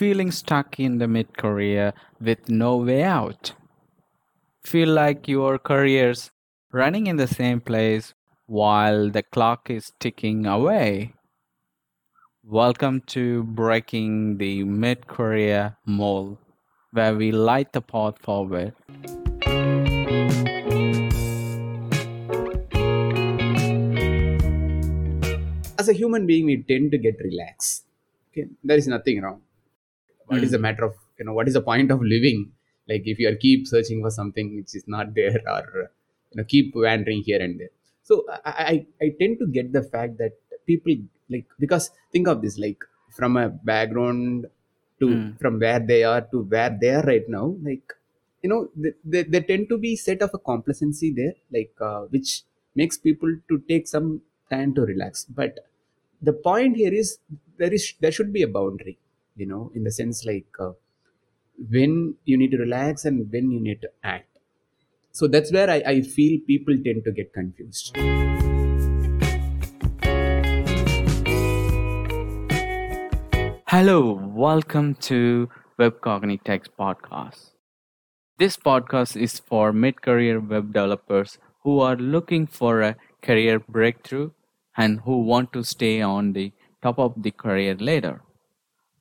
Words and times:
Feeling 0.00 0.30
stuck 0.30 0.80
in 0.80 0.96
the 0.96 1.06
mid 1.06 1.36
career 1.36 1.92
with 2.18 2.48
no 2.48 2.78
way 2.78 3.02
out? 3.02 3.52
Feel 4.64 4.88
like 4.88 5.28
your 5.28 5.58
career's 5.58 6.30
running 6.72 7.06
in 7.06 7.16
the 7.16 7.26
same 7.26 7.60
place 7.60 8.14
while 8.46 9.10
the 9.10 9.22
clock 9.22 9.68
is 9.68 9.92
ticking 10.00 10.46
away? 10.46 11.12
Welcome 12.42 13.02
to 13.08 13.42
Breaking 13.42 14.38
the 14.38 14.64
Mid 14.64 15.06
Career 15.06 15.76
Mold, 15.84 16.38
where 16.92 17.14
we 17.14 17.30
light 17.30 17.74
the 17.74 17.82
path 17.82 18.18
forward. 18.22 18.72
as 25.78 25.90
a 25.90 25.92
human 25.92 26.26
being 26.26 26.46
we 26.46 26.62
tend 26.62 26.90
to 26.90 26.98
get 26.98 27.16
relaxed 27.20 27.84
okay 28.30 28.46
there 28.62 28.76
is 28.78 28.86
nothing 28.86 29.20
wrong 29.20 29.40
What 30.30 30.44
is 30.44 30.50
Mm. 30.50 30.56
the 30.56 30.58
matter 30.66 30.84
of 30.84 30.94
you 31.18 31.24
know 31.26 31.34
what 31.38 31.48
is 31.50 31.54
the 31.58 31.62
point 31.70 31.90
of 31.94 32.00
living 32.14 32.40
like 32.90 33.02
if 33.12 33.18
you 33.22 33.28
are 33.30 33.36
keep 33.46 33.66
searching 33.72 34.00
for 34.04 34.10
something 34.10 34.48
which 34.56 34.74
is 34.78 34.84
not 34.94 35.14
there 35.14 35.36
or 35.54 35.64
you 36.30 36.36
know 36.38 36.44
keep 36.54 36.74
wandering 36.84 37.22
here 37.28 37.40
and 37.46 37.54
there 37.60 37.72
so 38.08 38.14
i 38.44 38.52
i, 38.72 38.74
I 39.04 39.08
tend 39.20 39.34
to 39.42 39.46
get 39.56 39.72
the 39.78 39.82
fact 39.94 40.18
that 40.22 40.34
people 40.70 40.94
like 41.34 41.46
because 41.64 41.86
think 42.12 42.28
of 42.32 42.42
this 42.44 42.56
like 42.66 42.82
from 43.18 43.36
a 43.36 43.48
background 43.72 44.46
to 45.00 45.08
Mm. 45.08 45.38
from 45.40 45.58
where 45.64 45.80
they 45.90 46.02
are 46.12 46.22
to 46.32 46.38
where 46.54 46.72
they 46.82 46.90
are 46.98 47.04
right 47.12 47.28
now 47.38 47.46
like 47.68 47.88
you 48.42 48.48
know 48.50 48.60
they, 48.82 48.92
they, 49.12 49.22
they 49.32 49.40
tend 49.50 49.68
to 49.72 49.78
be 49.78 49.92
set 49.96 50.22
of 50.26 50.30
a 50.34 50.38
complacency 50.50 51.08
there 51.20 51.34
like 51.56 51.74
uh, 51.88 52.02
which 52.14 52.30
makes 52.80 52.96
people 52.98 53.32
to 53.48 53.58
take 53.72 53.86
some 53.94 54.08
time 54.54 54.74
to 54.74 54.82
relax 54.92 55.24
but 55.40 55.52
the 56.28 56.32
point 56.48 56.76
here 56.82 56.92
is 57.02 57.18
there 57.60 57.72
is 57.78 57.84
there 58.00 58.12
should 58.18 58.32
be 58.38 58.42
a 58.42 58.48
boundary 58.58 58.96
you 59.36 59.46
know 59.46 59.70
in 59.74 59.84
the 59.84 59.90
sense 59.90 60.24
like 60.24 60.46
uh, 60.58 60.72
when 61.70 62.14
you 62.24 62.36
need 62.36 62.50
to 62.50 62.58
relax 62.58 63.04
and 63.04 63.30
when 63.32 63.50
you 63.50 63.60
need 63.60 63.80
to 63.80 63.88
act 64.02 64.38
so 65.12 65.26
that's 65.26 65.52
where 65.52 65.68
I, 65.68 65.82
I 65.86 66.02
feel 66.02 66.40
people 66.46 66.74
tend 66.84 67.04
to 67.04 67.12
get 67.12 67.32
confused 67.32 67.96
Hello, 73.72 74.14
welcome 74.34 74.96
to 74.96 75.48
Web 75.78 76.00
Cognitects 76.00 76.66
podcast. 76.76 77.52
This 78.36 78.56
podcast 78.56 79.16
is 79.16 79.38
for 79.38 79.72
mid 79.72 80.02
career 80.02 80.40
web 80.40 80.72
developers 80.72 81.38
who 81.62 81.78
are 81.78 81.94
looking 81.94 82.48
for 82.48 82.82
a 82.82 82.96
career 83.22 83.60
breakthrough 83.60 84.30
and 84.76 85.00
who 85.02 85.22
want 85.22 85.52
to 85.52 85.62
stay 85.62 86.02
on 86.02 86.32
the 86.32 86.52
top 86.82 86.98
of 86.98 87.22
the 87.22 87.30
career 87.30 87.76
ladder. 87.76 88.22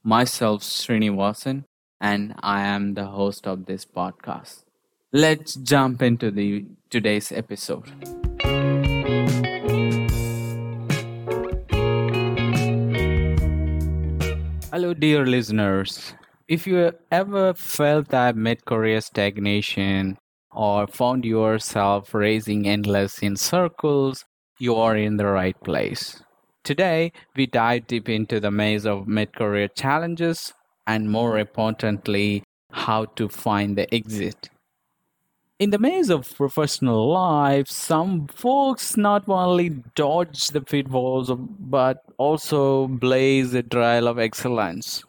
Myself, 0.04 0.64
Srinivasan, 0.64 1.66
and 2.00 2.34
I 2.42 2.62
am 2.62 2.94
the 2.94 3.08
host 3.08 3.46
of 3.46 3.66
this 3.66 3.86
podcast. 3.86 4.64
Let's 5.12 5.56
jump 5.56 6.02
into 6.02 6.32
the 6.32 6.66
today's 6.90 7.34
episode. 7.34 7.92
Hello, 14.72 14.94
dear 14.94 15.26
listeners. 15.26 16.14
If 16.48 16.66
you 16.66 16.94
ever 17.12 17.54
felt 17.54 18.08
that 18.08 18.38
mid 18.38 18.64
career 18.64 19.02
stagnation 19.02 20.18
or 20.50 20.88
found 20.88 21.26
yourself 21.26 22.14
racing 22.14 22.70
endless 22.70 23.20
in 23.20 23.36
circles, 23.36 24.24
you 24.60 24.76
are 24.76 24.96
in 24.96 25.18
the 25.18 25.26
right 25.26 25.60
place. 25.62 26.24
Today, 26.64 27.12
we 27.36 27.46
dive 27.46 27.88
deep 27.88 28.10
into 28.10 28.40
the 28.40 28.52
maze 28.52 28.86
of 28.86 29.08
mid 29.08 29.34
career 29.34 29.68
challenges 29.68 30.54
and, 30.86 31.12
more 31.12 31.38
importantly, 31.38 32.44
how 32.72 33.06
to 33.06 33.30
find 33.30 33.78
the 33.78 33.94
exit. 33.94 34.50
In 35.60 35.72
the 35.72 35.80
maze 35.80 36.10
of 36.10 36.34
professional 36.38 37.12
life, 37.12 37.68
some 37.68 38.28
folks 38.28 38.96
not 38.96 39.28
only 39.28 39.70
dodge 39.94 40.48
the 40.48 40.62
pitfalls 40.62 41.32
but 41.60 42.04
also 42.18 42.88
blaze 42.88 43.54
a 43.54 43.62
trail 43.62 44.08
of 44.08 44.18
excellence. 44.20 45.04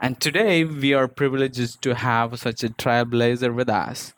And 0.00 0.20
today 0.20 0.64
we 0.64 0.92
are 0.92 1.06
privileged 1.06 1.82
to 1.82 1.94
have 1.94 2.38
such 2.40 2.64
a 2.64 2.68
trailblazer 2.68 3.54
with 3.54 3.68
us. 3.68 4.12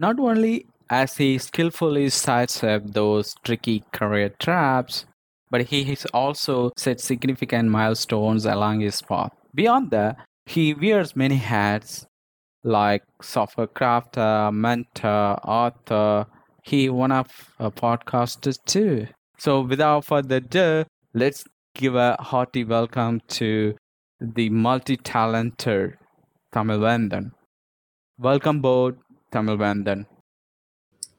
Not 0.00 0.18
only 0.18 0.66
as 0.90 1.16
he 1.16 1.38
skillfully 1.38 2.06
sidesteps 2.06 2.92
those 2.92 3.36
tricky 3.44 3.84
career 3.92 4.30
traps, 4.30 5.06
but 5.50 5.62
he 5.62 5.84
has 5.84 6.04
also 6.06 6.72
set 6.76 7.00
significant 7.00 7.70
milestones 7.70 8.44
along 8.44 8.80
his 8.80 9.00
path. 9.02 9.32
Beyond 9.54 9.90
that, 9.90 10.16
he 10.46 10.74
wears 10.74 11.14
many 11.16 11.36
hats 11.36 12.06
like 12.62 13.02
software 13.22 13.66
crafter, 13.66 14.52
mentor, 14.52 15.38
author. 15.44 16.26
He 16.62 16.88
one 16.88 17.12
of 17.12 17.28
a 17.58 17.70
podcaster 17.70 18.56
too. 18.66 19.06
So 19.38 19.60
without 19.60 20.06
further 20.06 20.36
ado, 20.36 20.84
let's 21.12 21.44
give 21.74 21.94
a 21.94 22.16
hearty 22.20 22.64
welcome 22.64 23.20
to 23.28 23.74
the 24.20 24.48
multi-talented 24.48 25.98
Thamizhvendan. 26.54 27.32
Welcome 28.18 28.60
board, 28.60 28.96
Thamizhvendan. 29.32 30.06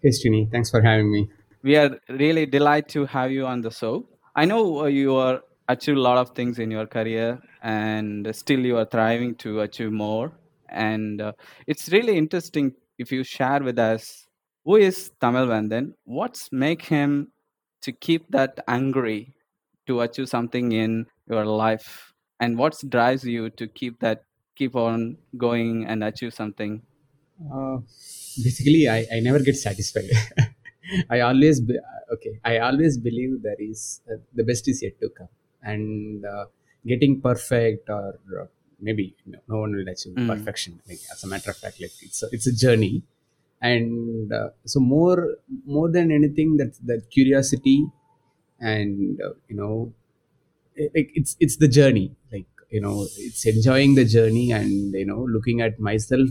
hey 0.01 0.09
Sreeni, 0.09 0.49
thanks 0.51 0.69
for 0.69 0.81
having 0.81 1.11
me 1.11 1.29
We 1.63 1.75
are 1.75 1.99
really 2.09 2.45
delighted 2.45 2.89
to 2.89 3.05
have 3.05 3.31
you 3.31 3.45
on 3.45 3.61
the 3.61 3.71
show. 3.71 4.07
I 4.35 4.45
know 4.45 4.81
uh, 4.81 4.85
you 4.85 5.15
are 5.15 5.41
achieved 5.67 5.97
a 5.97 6.01
lot 6.01 6.17
of 6.17 6.35
things 6.35 6.59
in 6.59 6.71
your 6.71 6.85
career, 6.85 7.41
and 7.63 8.33
still 8.35 8.59
you 8.59 8.77
are 8.77 8.85
thriving 8.85 9.35
to 9.35 9.61
achieve 9.61 9.91
more. 9.91 10.31
And 10.69 11.21
uh, 11.21 11.33
it's 11.67 11.89
really 11.89 12.17
interesting 12.17 12.73
if 12.97 13.11
you 13.11 13.23
share 13.23 13.61
with 13.61 13.79
us 13.79 14.27
who 14.63 14.75
is 14.77 15.11
Thamizhvendan, 15.21 15.93
what's 16.03 16.51
make 16.51 16.83
him 16.83 17.31
to 17.83 17.91
keep 17.91 18.29
that 18.31 18.59
angry 18.67 19.35
to 19.87 20.01
achieve 20.01 20.27
something 20.29 20.71
in 20.71 21.05
your 21.29 21.45
life, 21.45 22.13
and 22.39 22.57
what 22.57 22.75
drives 22.89 23.23
you 23.23 23.49
to 23.51 23.67
keep 23.67 23.99
that 23.99 24.23
keep 24.55 24.75
on 24.75 25.17
going 25.37 25.85
and 25.85 26.03
achieve 26.03 26.33
something. 26.33 26.81
uh, 27.53 27.77
basically 28.43 28.87
I, 28.89 29.05
I 29.13 29.19
never 29.19 29.39
get 29.39 29.55
satisfied 29.55 30.09
i 31.09 31.19
always 31.19 31.59
be, 31.61 31.75
okay 32.15 32.33
i 32.43 32.57
always 32.59 32.97
believe 32.97 33.41
there 33.41 33.61
is 33.71 34.01
uh, 34.11 34.17
the 34.33 34.43
best 34.43 34.67
is 34.67 34.81
yet 34.83 34.99
to 34.99 35.09
come. 35.09 35.29
And 35.63 36.23
uh, 36.25 36.45
getting 36.85 37.21
perfect 37.21 37.89
or 37.89 38.19
uh, 38.39 38.45
maybe 38.79 39.15
no, 39.25 39.39
no 39.47 39.57
one 39.63 39.71
will 39.75 39.87
achieve 39.93 40.13
Mm. 40.15 40.27
perfection 40.27 40.79
like 40.87 40.99
as 41.11 41.23
a 41.23 41.27
matter 41.27 41.49
of 41.51 41.57
fact 41.57 41.81
like 41.81 41.95
it's 42.07 42.21
a, 42.23 42.27
it's 42.31 42.47
a 42.47 42.53
journey. 42.63 43.01
And 43.61 44.31
uh, 44.31 44.49
so 44.65 44.79
more 44.79 45.37
more 45.65 45.89
than 45.89 46.11
anything 46.11 46.57
that's 46.57 46.77
that 46.89 47.09
curiosity 47.09 47.79
and 48.59 49.19
uh, 49.21 49.33
you 49.49 49.55
know 49.55 49.93
it, 50.75 50.91
like 50.95 51.11
it's 51.15 51.35
it's 51.39 51.57
the 51.57 51.67
journey. 51.67 52.15
Like 52.31 52.47
you 52.69 52.81
know 52.81 53.07
it's 53.17 53.45
enjoying 53.45 53.95
the 53.95 54.05
journey 54.05 54.51
and 54.51 54.93
you 54.93 55.05
know 55.05 55.21
looking 55.35 55.61
at 55.61 55.79
myself 55.79 56.29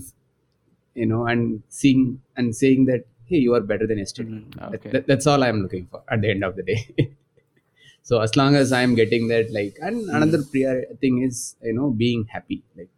you 0.94 1.06
know 1.06 1.26
and 1.26 1.62
seeing 1.68 2.20
and 2.36 2.54
saying 2.54 2.86
that 2.86 3.04
hey 3.30 3.38
you 3.46 3.54
are 3.58 3.60
better 3.72 3.86
than 3.90 3.98
yesterday 4.04 4.30
Mhm, 4.38 4.74
okay. 4.76 4.90
that- 4.94 5.06
that's 5.10 5.26
all 5.32 5.42
i'm 5.48 5.60
looking 5.64 5.86
for 5.92 6.00
at 6.16 6.20
the 6.24 6.30
end 6.34 6.44
of 6.48 6.56
the 6.58 6.64
day 6.70 6.80
so 8.08 8.20
as 8.26 8.32
long 8.40 8.54
as 8.62 8.72
i'm 8.78 8.94
getting 9.00 9.28
that 9.32 9.52
like 9.58 9.76
and 9.88 10.08
another 10.18 10.40
prior 10.52 10.76
thing 11.02 11.22
is 11.28 11.38
you 11.68 11.74
know 11.78 11.90
being 12.04 12.22
happy 12.36 12.58
like 12.80 12.90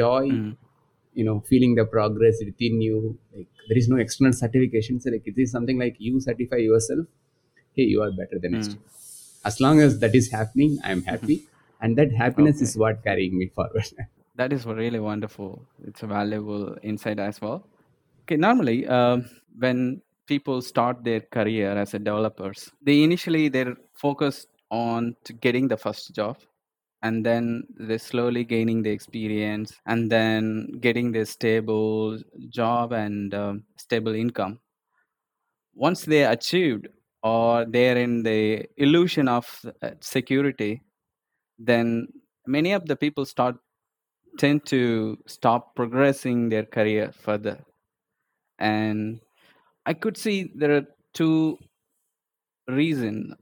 joy 0.00 0.24
Mm. 0.30 0.50
you 1.18 1.24
know 1.28 1.36
feeling 1.50 1.72
the 1.78 1.84
progress 1.94 2.36
within 2.48 2.74
you 2.86 2.98
like 3.36 3.48
there 3.68 3.78
is 3.82 3.88
no 3.92 3.96
external 4.04 4.34
certification 4.42 5.00
so 5.04 5.10
like 5.14 5.26
it 5.32 5.38
is 5.44 5.50
something 5.56 5.78
like 5.84 5.96
you 6.08 6.20
certify 6.28 6.60
yourself 6.66 7.06
hey 7.78 7.86
you 7.94 8.00
are 8.06 8.12
better 8.20 8.38
than 8.44 8.52
Mm. 8.52 8.60
yesterday 8.60 8.86
as 9.50 9.56
long 9.64 9.80
as 9.86 9.98
that 10.04 10.14
is 10.20 10.28
happening 10.36 10.72
i'm 10.90 11.02
happy 11.12 11.36
and 11.80 11.98
that 12.00 12.12
happiness 12.22 12.60
is 12.66 12.72
what 12.84 13.02
carrying 13.10 13.36
me 13.42 13.48
forward 13.60 13.90
That 14.40 14.52
is 14.56 14.62
really 14.64 15.00
wonderful. 15.04 15.48
It's 15.88 16.02
a 16.04 16.06
valuable 16.10 16.62
insight 16.90 17.18
as 17.24 17.40
well. 17.44 17.56
Okay, 18.30 18.36
normally 18.36 18.86
um, 18.86 19.28
when 19.58 20.00
people 20.28 20.62
start 20.62 21.02
their 21.02 21.20
career 21.20 21.76
as 21.76 21.94
a 21.94 21.98
developers, 21.98 22.70
they 22.80 23.02
initially 23.02 23.48
they're 23.48 23.74
focused 23.92 24.46
on 24.70 25.16
getting 25.40 25.66
the 25.66 25.76
first 25.76 26.14
job, 26.14 26.36
and 27.02 27.26
then 27.26 27.64
they're 27.74 27.98
slowly 27.98 28.44
gaining 28.44 28.84
the 28.84 28.90
experience, 28.90 29.80
and 29.86 30.12
then 30.12 30.68
getting 30.80 31.10
the 31.10 31.26
stable 31.26 32.20
job 32.50 32.92
and 32.92 33.34
um, 33.34 33.64
stable 33.76 34.14
income. 34.14 34.60
Once 35.74 36.04
they 36.04 36.24
achieved 36.24 36.86
or 37.24 37.64
they're 37.64 37.96
in 37.96 38.22
the 38.22 38.64
illusion 38.76 39.26
of 39.26 39.60
uh, 39.82 39.90
security, 39.98 40.80
then 41.58 42.06
many 42.46 42.70
of 42.70 42.86
the 42.86 42.94
people 42.94 43.26
start 43.26 43.56
tend 44.38 44.64
to 44.66 45.18
stop 45.26 45.74
progressing 45.74 46.48
their 46.48 46.64
career 46.64 47.10
further 47.10 47.58
and 48.60 49.20
i 49.86 49.92
could 49.94 50.16
see 50.16 50.52
there 50.54 50.76
are 50.76 50.86
two 51.14 51.58
reasons 52.68 53.34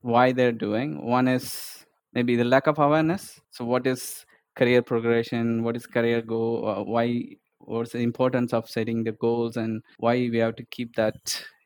why 0.00 0.32
they're 0.32 0.52
doing. 0.52 1.04
One 1.04 1.28
is 1.28 1.84
maybe 2.12 2.36
the 2.36 2.44
lack 2.44 2.66
of 2.66 2.78
awareness. 2.78 3.40
So 3.50 3.64
what 3.64 3.86
is 3.86 4.24
career 4.56 4.82
progression? 4.82 5.62
What 5.62 5.76
is 5.76 5.86
career 5.86 6.22
goal? 6.22 6.68
Uh, 6.68 6.82
why 6.84 7.24
what's 7.58 7.92
the 7.92 7.98
importance 8.00 8.52
of 8.52 8.68
setting 8.68 9.04
the 9.04 9.12
goals 9.12 9.56
and 9.56 9.82
why 9.98 10.14
we 10.14 10.38
have 10.38 10.56
to 10.56 10.64
keep 10.66 10.94
that 10.96 11.16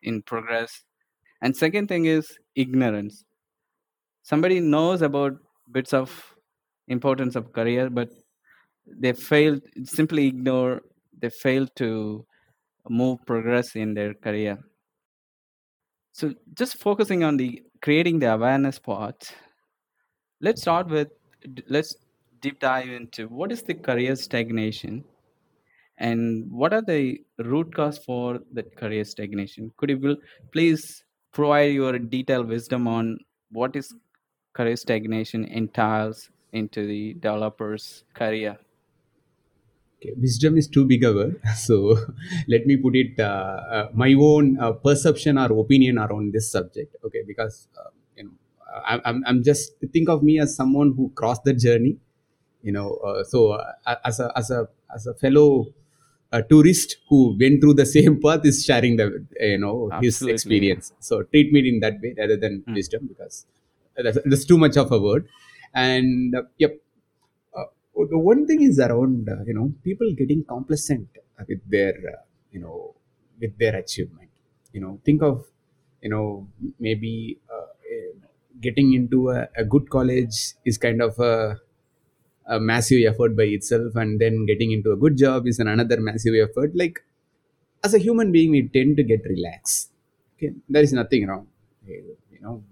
in 0.02 0.22
progress? 0.22 0.84
And 1.40 1.56
second 1.56 1.88
thing 1.88 2.06
is 2.06 2.38
ignorance. 2.54 3.24
Somebody 4.22 4.60
knows 4.60 5.02
about 5.02 5.32
bits 5.70 5.92
of 5.92 6.34
importance 6.88 7.36
of 7.36 7.52
career 7.52 7.88
but 7.88 8.08
they 8.86 9.12
fail 9.12 9.58
simply 9.84 10.26
ignore 10.26 10.82
they 11.20 11.30
fail 11.30 11.66
to 11.76 12.26
move 12.88 13.24
progress 13.26 13.76
in 13.76 13.94
their 13.94 14.14
career. 14.14 14.58
So 16.12 16.34
just 16.54 16.76
focusing 16.76 17.24
on 17.24 17.36
the 17.36 17.62
creating 17.80 18.18
the 18.18 18.32
awareness 18.32 18.78
part 18.78 19.34
let's 20.42 20.62
start 20.62 20.88
with 20.88 21.08
let's 21.68 21.94
deep 22.40 22.58
dive 22.58 22.88
into 22.88 23.28
what 23.28 23.52
is 23.52 23.62
the 23.62 23.74
career 23.74 24.14
stagnation 24.16 25.04
and 25.98 26.50
what 26.50 26.72
are 26.72 26.82
the 26.82 27.20
root 27.38 27.72
cause 27.74 27.98
for 27.98 28.40
that 28.52 28.74
career 28.76 29.04
stagnation? 29.04 29.70
Could 29.76 29.90
you 29.90 30.16
please 30.50 31.04
provide 31.32 31.72
your 31.72 31.96
detailed 31.98 32.48
wisdom 32.48 32.88
on 32.88 33.18
what 33.50 33.76
is 33.76 33.94
career 34.52 34.74
stagnation 34.74 35.44
entails 35.44 36.30
into 36.52 36.86
the 36.86 37.14
developer's 37.14 38.04
career 38.14 38.58
Okay, 40.02 40.14
wisdom 40.20 40.58
is 40.58 40.66
too 40.66 40.84
big 40.84 41.04
a 41.04 41.12
word, 41.14 41.40
so 41.56 41.96
let 42.48 42.66
me 42.66 42.76
put 42.76 42.96
it 42.96 43.20
uh, 43.20 43.22
uh, 43.70 43.88
my 43.94 44.12
own 44.18 44.58
uh, 44.58 44.72
perception 44.72 45.38
or 45.38 45.60
opinion 45.60 45.96
around 45.96 46.32
this 46.32 46.50
subject. 46.50 46.96
Okay, 47.04 47.22
because 47.24 47.68
uh, 47.78 47.90
you 48.16 48.24
know 48.24 48.32
I, 48.84 49.00
I'm 49.04 49.22
I'm 49.26 49.42
just 49.44 49.74
think 49.92 50.08
of 50.08 50.24
me 50.24 50.40
as 50.40 50.56
someone 50.56 50.92
who 50.96 51.10
crossed 51.14 51.44
the 51.44 51.52
journey. 51.54 51.98
You 52.62 52.72
know, 52.72 52.94
uh, 52.96 53.22
so 53.22 53.52
uh, 53.52 53.96
as 54.04 54.18
a 54.18 54.32
as 54.36 54.50
a 54.50 54.68
as 54.92 55.06
a 55.06 55.14
fellow 55.14 55.66
uh, 56.32 56.42
tourist 56.42 56.96
who 57.08 57.36
went 57.38 57.60
through 57.60 57.74
the 57.74 57.86
same 57.96 58.20
path 58.20 58.44
is 58.44 58.64
sharing 58.64 58.96
the 58.96 59.24
you 59.38 59.58
know 59.58 59.90
his 60.00 60.20
experience. 60.22 60.92
So 60.98 61.22
treat 61.22 61.52
me 61.52 61.68
in 61.68 61.78
that 61.80 62.00
way 62.02 62.14
rather 62.18 62.36
than 62.36 62.64
Mm. 62.66 62.74
wisdom 62.74 63.06
because 63.06 63.46
that's, 63.96 64.18
that's 64.24 64.44
too 64.44 64.58
much 64.58 64.76
of 64.76 64.90
a 64.90 64.98
word. 64.98 65.28
And 65.74 66.34
uh, 66.34 66.42
yep, 66.58 66.81
the 67.94 68.18
one 68.18 68.46
thing 68.46 68.62
is 68.62 68.78
around 68.78 69.28
uh, 69.28 69.42
you 69.46 69.54
know 69.54 69.72
people 69.84 70.12
getting 70.20 70.44
complacent 70.44 71.08
with 71.48 71.60
their 71.68 71.94
uh, 72.12 72.22
you 72.52 72.60
know 72.60 72.94
with 73.40 73.56
their 73.58 73.76
achievement. 73.76 74.30
You 74.72 74.80
know 74.80 75.00
think 75.04 75.22
of 75.22 75.44
you 76.02 76.10
know 76.10 76.46
maybe 76.80 77.38
uh, 77.52 77.66
eh, 77.90 78.12
getting 78.60 78.94
into 78.94 79.30
a, 79.30 79.48
a 79.56 79.64
good 79.64 79.90
college 79.90 80.54
is 80.64 80.78
kind 80.78 81.02
of 81.02 81.18
a, 81.18 81.60
a 82.46 82.60
massive 82.60 83.00
effort 83.06 83.36
by 83.36 83.44
itself 83.44 83.94
and 83.96 84.20
then 84.20 84.46
getting 84.46 84.72
into 84.72 84.92
a 84.92 84.96
good 84.96 85.16
job 85.16 85.46
is 85.46 85.58
an 85.58 85.68
another 85.68 86.00
massive 86.00 86.34
effort. 86.34 86.74
Like 86.74 87.04
as 87.84 87.94
a 87.94 87.98
human 87.98 88.32
being 88.32 88.50
we 88.50 88.68
tend 88.68 88.96
to 88.96 89.02
get 89.02 89.22
relaxed. 89.24 89.90
Okay? 90.36 90.52
There 90.68 90.82
is 90.82 90.92
nothing 90.92 91.26
wrong. 91.26 91.46
Eh, 91.88 92.00
you 92.32 92.40
know 92.40 92.62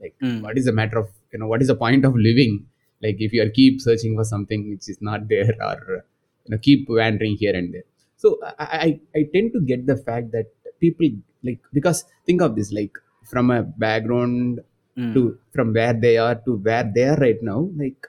like 0.00 0.14
Mm. 0.22 0.42
what 0.42 0.58
is 0.58 0.66
the 0.66 0.72
matter 0.72 0.98
of 0.98 1.08
you 1.32 1.38
know 1.38 1.46
what 1.46 1.62
is 1.62 1.68
the 1.68 1.74
point 1.84 2.04
of 2.04 2.14
living 2.14 2.66
like 3.02 3.16
if 3.18 3.32
you 3.32 3.42
are 3.42 3.50
keep 3.60 3.80
searching 3.80 4.14
for 4.16 4.24
something 4.24 4.68
which 4.70 4.88
is 4.88 4.98
not 5.00 5.28
there 5.28 5.52
or 5.68 6.04
you 6.44 6.50
know 6.50 6.58
keep 6.58 6.88
wandering 6.88 7.36
here 7.36 7.54
and 7.60 7.74
there 7.74 7.88
so 8.16 8.38
i 8.58 8.66
i, 8.86 9.00
I 9.18 9.22
tend 9.34 9.52
to 9.56 9.60
get 9.60 9.86
the 9.86 9.96
fact 10.08 10.32
that 10.32 10.46
people 10.80 11.08
like 11.48 11.60
because 11.72 12.04
think 12.26 12.40
of 12.46 12.56
this 12.56 12.72
like 12.72 12.96
from 13.32 13.50
a 13.50 13.62
background 13.62 14.60
Mm. 14.98 15.12
to 15.14 15.38
from 15.54 15.74
where 15.74 15.92
they 15.92 16.16
are 16.16 16.36
to 16.44 16.52
where 16.66 16.84
they 16.94 17.02
are 17.04 17.18
right 17.24 17.40
now 17.48 17.68
like 17.80 18.06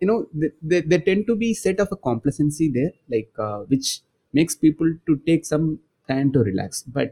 you 0.00 0.06
know 0.06 0.26
they, 0.32 0.48
they, 0.62 0.80
they 0.80 0.98
tend 1.08 1.26
to 1.26 1.36
be 1.36 1.52
set 1.52 1.78
of 1.84 1.88
a 1.92 1.96
complacency 1.96 2.70
there 2.76 2.92
like 3.14 3.30
uh, 3.38 3.58
which 3.72 4.00
makes 4.32 4.54
people 4.54 4.90
to 5.06 5.16
take 5.26 5.44
some 5.44 5.66
time 6.08 6.32
to 6.32 6.38
relax 6.38 6.82
but 6.82 7.10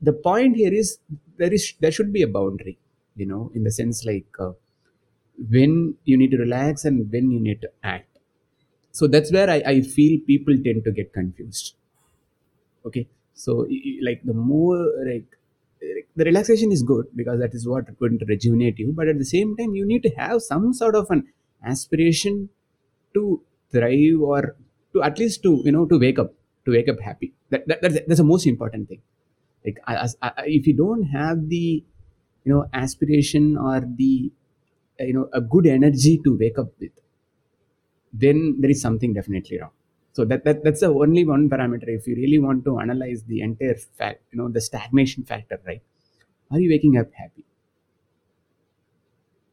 the 0.00 0.12
point 0.12 0.54
here 0.56 0.72
is 0.82 0.98
there 1.38 1.52
is 1.52 1.74
there 1.80 1.90
should 1.96 2.12
be 2.12 2.22
a 2.22 2.28
boundary 2.38 2.78
you 3.16 3.26
know 3.26 3.50
in 3.56 3.64
the 3.64 3.72
sense 3.80 4.04
like 4.04 4.30
uh, 4.38 4.52
when 5.50 5.94
you 6.04 6.16
need 6.16 6.30
to 6.30 6.38
relax 6.38 6.84
and 6.84 7.10
when 7.10 7.30
you 7.30 7.40
need 7.40 7.60
to 7.62 7.70
act. 7.82 8.18
So 8.90 9.06
that's 9.06 9.32
where 9.32 9.48
I, 9.48 9.62
I 9.66 9.80
feel 9.80 10.20
people 10.26 10.54
tend 10.62 10.84
to 10.84 10.92
get 10.92 11.12
confused. 11.12 11.74
Okay? 12.86 13.08
So 13.34 13.66
like 14.02 14.20
the 14.24 14.34
more 14.34 14.90
like 15.06 15.24
the 16.14 16.24
relaxation 16.24 16.70
is 16.70 16.82
good 16.82 17.06
because 17.16 17.40
that 17.40 17.54
is 17.54 17.66
what 17.66 17.98
going 17.98 18.18
to 18.18 18.24
rejuvenate 18.26 18.78
you 18.78 18.92
but 18.92 19.08
at 19.08 19.18
the 19.18 19.24
same 19.24 19.56
time 19.56 19.74
you 19.74 19.84
need 19.84 20.00
to 20.00 20.10
have 20.10 20.40
some 20.40 20.72
sort 20.72 20.94
of 20.94 21.10
an 21.10 21.26
aspiration 21.64 22.48
to 23.14 23.42
thrive 23.72 24.20
or 24.20 24.54
to 24.92 25.02
at 25.02 25.18
least 25.18 25.42
to 25.42 25.60
you 25.64 25.72
know 25.72 25.86
to 25.86 25.98
wake 25.98 26.18
up 26.18 26.32
to 26.64 26.70
wake 26.70 26.88
up 26.88 27.00
happy. 27.00 27.32
That, 27.50 27.66
that 27.68 27.82
that's, 27.82 27.94
that's 28.06 28.18
the 28.18 28.24
most 28.24 28.46
important 28.46 28.88
thing. 28.88 29.02
Like 29.64 29.78
if 30.46 30.66
you 30.66 30.74
don't 30.74 31.04
have 31.04 31.48
the 31.48 31.84
you 32.44 32.52
know 32.52 32.66
aspiration 32.72 33.56
or 33.56 33.80
the 33.80 34.30
you 35.06 35.14
know 35.14 35.28
a 35.32 35.40
good 35.40 35.66
energy 35.66 36.18
to 36.24 36.36
wake 36.38 36.58
up 36.58 36.70
with 36.80 36.92
then 38.12 38.56
there 38.60 38.70
is 38.70 38.80
something 38.80 39.12
definitely 39.12 39.58
wrong. 39.60 39.70
So 40.12 40.24
that, 40.26 40.44
that 40.44 40.62
that's 40.62 40.80
the 40.80 40.88
only 40.88 41.24
one 41.24 41.48
parameter. 41.48 41.88
If 41.88 42.06
you 42.06 42.14
really 42.14 42.38
want 42.38 42.64
to 42.66 42.78
analyze 42.78 43.22
the 43.24 43.40
entire 43.40 43.74
fact 43.76 44.22
you 44.30 44.38
know 44.38 44.48
the 44.48 44.60
stagnation 44.60 45.24
factor 45.24 45.58
right? 45.66 45.82
Are 46.50 46.60
you 46.60 46.70
waking 46.70 46.98
up 46.98 47.12
happy? 47.14 47.44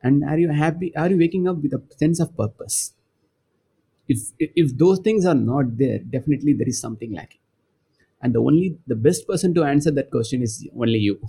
And 0.04 0.26
are 0.26 0.38
you 0.38 0.50
happy 0.50 0.94
are 0.98 1.10
you 1.10 1.18
waking 1.18 1.48
up 1.48 1.62
with 1.62 1.72
a 1.74 1.82
sense 1.96 2.20
of 2.20 2.36
purpose? 2.36 2.94
If 4.10 4.20
if 4.40 4.78
those 4.78 5.00
things 5.00 5.26
are 5.26 5.36
not 5.36 5.78
there 5.78 6.00
definitely 6.00 6.52
there 6.54 6.68
is 6.68 6.80
something 6.80 7.14
lacking. 7.14 7.40
And 8.22 8.34
the 8.36 8.40
only 8.40 8.78
the 8.88 8.96
best 8.96 9.28
person 9.28 9.54
to 9.56 9.64
answer 9.66 9.92
that 9.92 10.12
question 10.12 10.42
is 10.44 10.68
only 10.78 11.00
you. 11.00 11.20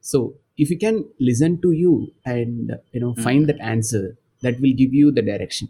So 0.00 0.36
if 0.56 0.70
you 0.70 0.78
can 0.78 1.04
listen 1.20 1.60
to 1.62 1.72
you 1.72 2.12
and 2.24 2.72
you 2.92 3.00
know 3.00 3.14
find 3.14 3.46
mm-hmm. 3.46 3.58
that 3.58 3.60
answer 3.60 4.16
that 4.42 4.60
will 4.60 4.72
give 4.72 4.94
you 4.94 5.10
the 5.10 5.22
direction. 5.22 5.68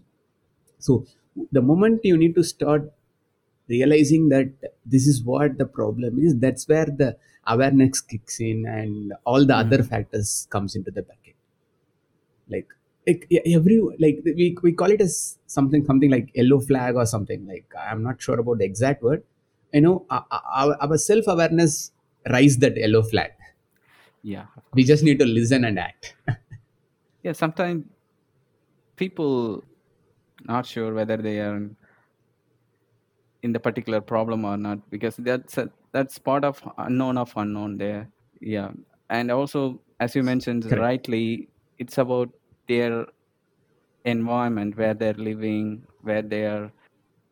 So 0.78 1.06
the 1.52 1.62
moment 1.62 2.04
you 2.04 2.16
need 2.16 2.34
to 2.34 2.44
start 2.44 2.92
realizing 3.68 4.28
that 4.28 4.50
this 4.84 5.06
is 5.06 5.22
what 5.22 5.58
the 5.58 5.66
problem 5.66 6.18
is 6.18 6.36
that's 6.38 6.68
where 6.68 6.86
the 6.86 7.16
awareness 7.46 8.00
kicks 8.00 8.40
in 8.40 8.64
and 8.66 9.12
all 9.24 9.44
the 9.44 9.56
other 9.56 9.78
mm-hmm. 9.78 9.88
factors 9.88 10.46
comes 10.50 10.76
into 10.76 10.90
the 10.90 11.02
bucket 11.02 11.34
like 12.48 12.68
like 13.06 13.28
every 13.46 13.80
like 13.98 14.20
we, 14.24 14.56
we 14.62 14.72
call 14.72 14.90
it 14.90 15.00
as 15.00 15.38
something 15.46 15.84
something 15.84 16.10
like 16.10 16.30
yellow 16.34 16.60
flag 16.60 16.96
or 16.96 17.06
something. 17.06 17.46
Like 17.46 17.66
i'm 17.88 18.02
not 18.02 18.20
sure 18.20 18.38
about 18.38 18.58
the 18.58 18.64
exact 18.64 19.02
word. 19.02 19.22
You 19.72 19.80
know 19.80 20.06
our, 20.10 20.24
our, 20.30 20.76
our 20.80 20.98
self-awareness 20.98 21.92
rise 22.30 22.56
that 22.58 22.76
yellow 22.76 23.02
flag 23.02 23.32
yeah 24.26 24.46
we 24.74 24.82
just 24.82 25.04
need 25.04 25.18
to 25.20 25.24
listen 25.24 25.64
and 25.64 25.78
act. 25.78 26.14
Yeah 27.22 27.32
sometimes 27.32 27.84
people 28.96 29.64
not 30.44 30.66
sure 30.66 30.94
whether 30.94 31.16
they 31.16 31.38
are 31.40 31.56
in 33.42 33.52
the 33.52 33.60
particular 33.60 34.00
problem 34.00 34.44
or 34.44 34.56
not 34.56 34.78
because 34.90 35.16
that's 35.16 35.58
a, 35.58 35.68
that's 35.92 36.18
part 36.18 36.44
of 36.44 36.62
unknown 36.78 37.18
of 37.18 37.32
unknown 37.36 37.78
there. 37.78 38.08
Yeah 38.40 38.70
and 39.10 39.30
also 39.30 39.80
as 40.00 40.14
you 40.14 40.22
mentioned 40.22 40.64
Correct. 40.64 40.80
rightly 40.80 41.48
it's 41.78 41.98
about 41.98 42.30
their 42.68 43.06
environment 44.04 44.76
where 44.76 44.94
they're 44.94 45.14
living 45.30 45.84
where 46.02 46.22
they 46.22 46.44
are 46.46 46.70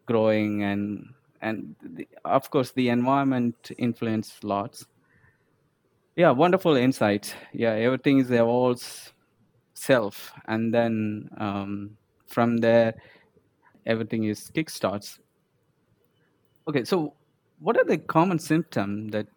growing 0.06 0.64
and 0.64 1.08
and 1.40 1.76
the, 1.82 2.08
of 2.24 2.50
course 2.50 2.72
the 2.72 2.88
environment 2.88 3.70
influence 3.78 4.38
lots 4.42 4.86
yeah 6.16 6.30
wonderful 6.30 6.76
insight. 6.76 7.34
Yeah 7.52 7.72
everything 7.72 8.18
is 8.18 8.30
evolves 8.30 9.12
self 9.74 10.32
and 10.46 10.72
then 10.72 11.28
um, 11.38 11.96
from 12.26 12.58
there 12.58 12.94
everything 13.86 14.24
is 14.24 14.50
kickstarts. 14.54 15.18
Okay 16.68 16.84
so 16.84 17.14
what 17.58 17.76
are 17.76 17.84
the 17.84 17.98
common 17.98 18.38
symptoms 18.38 19.12
that 19.12 19.28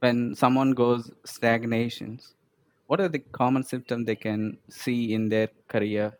when 0.00 0.34
someone 0.34 0.72
goes 0.72 1.10
stagnations 1.24 2.34
what 2.86 3.00
are 3.00 3.08
the 3.08 3.20
common 3.40 3.62
symptoms 3.62 4.06
they 4.06 4.16
can 4.16 4.58
see 4.68 5.14
in 5.14 5.28
their 5.28 5.48
career 5.68 6.12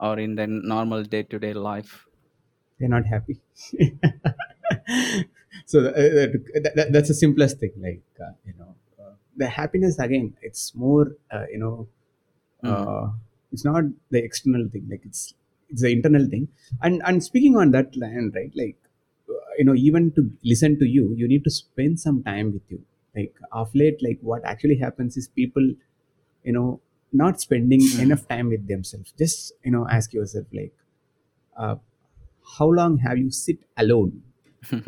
or 0.00 0.18
in 0.18 0.34
their 0.34 0.48
normal 0.48 1.04
day-to-day 1.04 1.52
life? 1.52 2.06
They're 2.80 2.88
not 2.88 3.06
happy 3.06 3.40
so 5.66 5.80
uh, 5.80 5.92
that, 6.64 6.72
that, 6.76 6.92
that's 6.92 7.08
the 7.08 7.14
simplest 7.14 7.58
thing 7.58 7.72
like 7.78 8.02
uh, 8.26 8.32
you 8.46 8.54
know 8.58 8.74
uh, 9.02 9.12
the 9.36 9.46
happiness 9.48 9.98
again 9.98 10.36
it's 10.42 10.74
more 10.74 11.16
uh, 11.30 11.46
you 11.52 11.58
know 11.58 11.88
uh, 12.64 13.10
it's 13.52 13.64
not 13.64 13.84
the 14.10 14.22
external 14.22 14.68
thing 14.68 14.86
like 14.90 15.02
it's 15.04 15.34
it's 15.70 15.82
the 15.82 15.90
internal 15.90 16.26
thing. 16.28 16.48
And 16.82 17.02
and 17.06 17.22
speaking 17.24 17.56
on 17.56 17.70
that 17.72 17.96
line 17.96 18.32
right 18.34 18.52
like 18.54 18.76
uh, 19.28 19.34
you 19.58 19.64
know 19.64 19.74
even 19.74 20.12
to 20.12 20.30
listen 20.44 20.78
to 20.78 20.86
you 20.86 21.14
you 21.16 21.28
need 21.28 21.44
to 21.44 21.50
spend 21.50 22.00
some 22.00 22.22
time 22.22 22.52
with 22.52 22.62
you. 22.70 22.84
Like 23.16 23.34
of 23.52 23.74
late 23.74 24.02
like 24.02 24.18
what 24.20 24.44
actually 24.44 24.76
happens 24.78 25.16
is 25.16 25.28
people 25.28 25.62
you 26.44 26.52
know 26.52 26.80
not 27.12 27.40
spending 27.40 27.80
Mm. 27.94 28.00
enough 28.00 28.26
time 28.28 28.48
with 28.48 28.66
themselves. 28.68 29.12
Just 29.18 29.52
you 29.64 29.70
know 29.70 29.86
ask 29.88 30.12
yourself 30.12 30.46
like 30.52 30.74
uh, 31.56 31.76
how 32.58 32.66
long 32.68 32.98
have 32.98 33.18
you 33.18 33.30
sit 33.30 33.58
alone 33.76 34.22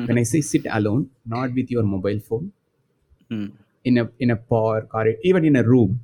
when 0.09 0.19
i 0.19 0.23
say 0.33 0.41
sit 0.41 0.67
alone 0.79 1.09
not 1.35 1.53
with 1.61 1.71
your 1.71 1.83
mobile 1.95 2.21
phone 2.31 2.53
Mm. 3.35 3.47
in 3.91 3.99
a 3.99 4.09
in 4.25 4.31
a 4.31 4.37
park 4.37 4.95
or 4.95 5.05
even 5.29 5.45
in 5.45 5.57
a 5.57 5.63
room 5.65 6.01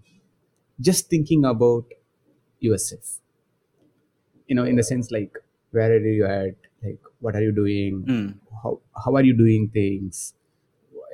just 0.80 1.08
thinking 1.08 1.44
about 1.44 1.84
yourself. 2.58 3.20
You 4.48 4.56
know 4.56 4.64
in 4.64 4.74
the 4.76 4.82
sense 4.82 5.10
like 5.10 5.38
where 5.70 5.90
are 5.92 5.98
you 5.98 6.26
at? 6.26 6.56
Like 6.82 6.98
what 7.20 7.36
are 7.36 7.42
you 7.42 7.52
doing? 7.52 8.02
Mm. 8.14 8.34
how, 8.62 8.80
how 9.04 9.14
are 9.14 9.22
you 9.22 9.34
doing 9.36 9.68
things? 9.68 10.34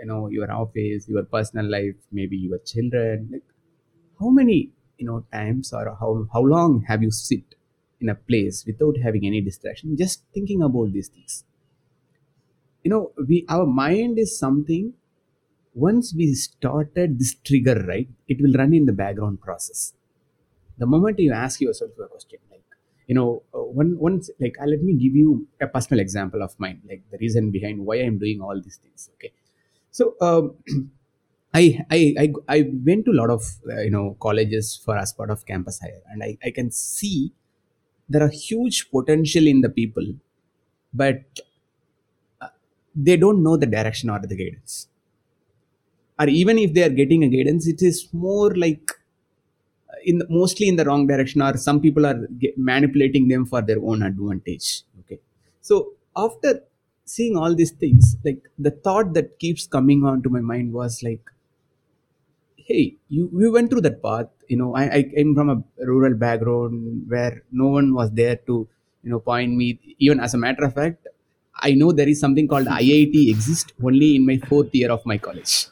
You 0.00 0.06
know 0.06 0.28
your 0.28 0.50
office 0.50 1.08
your 1.08 1.24
personal 1.24 1.66
life 1.76 1.96
maybe 2.10 2.36
your 2.38 2.58
children 2.58 3.28
like 3.32 3.42
how 4.20 4.30
many 4.30 4.70
you 4.96 5.06
know 5.06 5.24
times 5.32 5.72
or 5.74 5.84
how, 6.00 6.26
how 6.32 6.40
long 6.40 6.82
have 6.88 7.02
you 7.02 7.10
sit 7.10 7.54
in 8.00 8.08
a 8.08 8.14
place 8.14 8.64
without 8.66 8.96
having 9.02 9.26
any 9.26 9.40
distraction 9.42 9.96
just 9.96 10.22
thinking 10.32 10.62
about 10.62 10.92
these 10.92 11.08
things 11.08 11.44
you 12.88 12.92
know 12.94 13.12
we 13.32 13.44
our 13.56 13.66
mind 13.66 14.18
is 14.24 14.38
something 14.44 14.94
once 15.74 16.14
we 16.20 16.26
started 16.34 17.18
this 17.20 17.34
trigger 17.48 17.76
right 17.88 18.08
it 18.28 18.40
will 18.42 18.54
run 18.60 18.74
in 18.74 18.86
the 18.86 18.92
background 18.92 19.40
process. 19.40 19.94
The 20.78 20.86
moment 20.86 21.18
you 21.18 21.32
ask 21.32 21.60
yourself 21.60 21.92
a 22.02 22.08
question 22.08 22.38
like 22.50 22.62
you 23.06 23.14
know 23.14 23.42
uh, 23.54 23.66
one 23.80 23.98
once 23.98 24.30
like 24.40 24.56
uh, 24.62 24.66
let 24.66 24.82
me 24.82 24.94
give 24.94 25.14
you 25.16 25.46
a 25.60 25.66
personal 25.66 26.00
example 26.00 26.42
of 26.42 26.54
mine 26.58 26.80
like 26.88 27.02
the 27.12 27.18
reason 27.18 27.50
behind 27.50 27.84
why 27.84 27.96
i'm 27.96 28.18
doing 28.18 28.40
all 28.40 28.60
these 28.66 28.78
things 28.84 29.10
okay? 29.14 29.32
So 29.90 30.14
um, 30.20 30.56
I, 31.54 31.84
I 31.90 32.00
I 32.24 32.26
I 32.56 32.58
went 32.88 33.06
to 33.06 33.12
a 33.12 33.18
lot 33.20 33.30
of 33.30 33.42
uh, 33.70 33.80
you 33.80 33.90
know 33.90 34.16
colleges 34.20 34.80
for 34.84 34.96
as 34.98 35.12
part 35.12 35.30
of 35.30 35.46
campus 35.46 35.80
hire, 35.80 36.02
and 36.12 36.22
I, 36.22 36.38
I 36.44 36.50
can 36.50 36.70
see 36.70 37.32
there 38.08 38.22
are 38.22 38.28
huge 38.28 38.90
potential 38.90 39.46
in 39.46 39.62
the 39.62 39.70
people, 39.70 40.06
but 40.92 41.40
they 43.06 43.16
don't 43.16 43.42
know 43.42 43.56
the 43.56 43.66
direction 43.66 44.10
or 44.10 44.20
the 44.20 44.36
guidance. 44.42 44.88
Or 46.18 46.28
even 46.28 46.58
if 46.58 46.74
they 46.74 46.82
are 46.82 46.94
getting 47.00 47.22
a 47.24 47.28
guidance, 47.28 47.66
it 47.66 47.80
is 47.80 48.08
more 48.12 48.54
like 48.54 48.90
uh, 49.90 49.96
in 50.04 50.18
the, 50.18 50.26
mostly 50.28 50.68
in 50.68 50.76
the 50.76 50.84
wrong 50.84 51.06
direction, 51.06 51.42
or 51.42 51.56
some 51.56 51.80
people 51.80 52.06
are 52.06 52.18
manipulating 52.56 53.28
them 53.28 53.46
for 53.46 53.62
their 53.62 53.80
own 53.80 54.02
advantage. 54.02 54.82
Okay, 55.00 55.20
so 55.60 55.92
after 56.16 56.62
seeing 57.04 57.36
all 57.36 57.54
these 57.54 57.70
things, 57.70 58.16
like 58.24 58.42
the 58.58 58.70
thought 58.70 59.14
that 59.14 59.38
keeps 59.38 59.66
coming 59.66 60.04
on 60.04 60.22
to 60.22 60.28
my 60.28 60.40
mind 60.40 60.72
was 60.72 61.02
like 61.02 61.22
hey 62.68 62.82
you 63.08 63.22
we 63.32 63.48
went 63.54 63.70
through 63.70 63.80
that 63.80 64.02
path 64.02 64.28
you 64.48 64.56
know 64.60 64.74
I, 64.80 64.84
I 64.96 65.02
came 65.04 65.34
from 65.34 65.48
a 65.50 65.86
rural 65.90 66.14
background 66.14 67.04
where 67.08 67.42
no 67.50 67.68
one 67.68 67.94
was 67.94 68.10
there 68.12 68.36
to 68.48 68.68
you 69.02 69.10
know 69.10 69.20
point 69.20 69.52
me 69.60 69.68
even 69.98 70.20
as 70.20 70.34
a 70.34 70.38
matter 70.38 70.64
of 70.64 70.74
fact 70.74 71.08
i 71.60 71.72
know 71.74 71.92
there 71.92 72.08
is 72.08 72.20
something 72.20 72.46
called 72.52 72.66
iit 72.66 73.14
exist 73.34 73.72
only 73.82 74.16
in 74.16 74.26
my 74.26 74.38
fourth 74.48 74.74
year 74.74 74.90
of 74.90 75.04
my 75.06 75.18
college. 75.18 75.66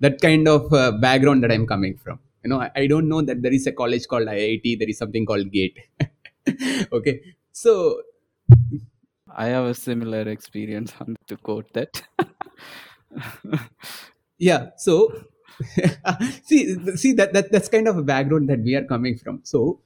That 0.00 0.20
kind 0.20 0.48
of 0.48 0.72
uh, 0.72 0.92
background 0.92 1.42
that 1.44 1.52
i'm 1.52 1.66
coming 1.66 1.96
from. 1.96 2.18
You 2.42 2.50
know 2.50 2.60
I, 2.60 2.70
I 2.74 2.86
don't 2.86 3.08
know 3.08 3.20
that 3.22 3.42
there 3.42 3.52
is 3.52 3.66
a 3.66 3.72
college 3.72 4.06
called 4.08 4.28
iit 4.28 4.78
there 4.78 4.88
is 4.88 4.98
something 4.98 5.26
called 5.26 5.50
gate. 5.50 5.78
Okay 6.92 7.20
so 7.52 8.00
I 9.34 9.46
have 9.46 9.64
a 9.64 9.74
similar 9.74 10.22
experience 10.22 10.92
on 11.00 11.16
to 11.28 11.36
quote 11.36 11.72
that. 11.74 12.02
yeah 14.38 14.70
so 14.76 15.12
see 16.44 16.74
see 16.96 17.12
that, 17.12 17.32
that 17.34 17.52
that's 17.52 17.68
kind 17.68 17.88
of 17.88 17.96
a 17.96 18.02
background 18.02 18.48
that 18.48 18.60
we 18.60 18.74
are 18.74 18.84
coming 18.84 19.16
from. 19.18 19.40
So 19.44 19.80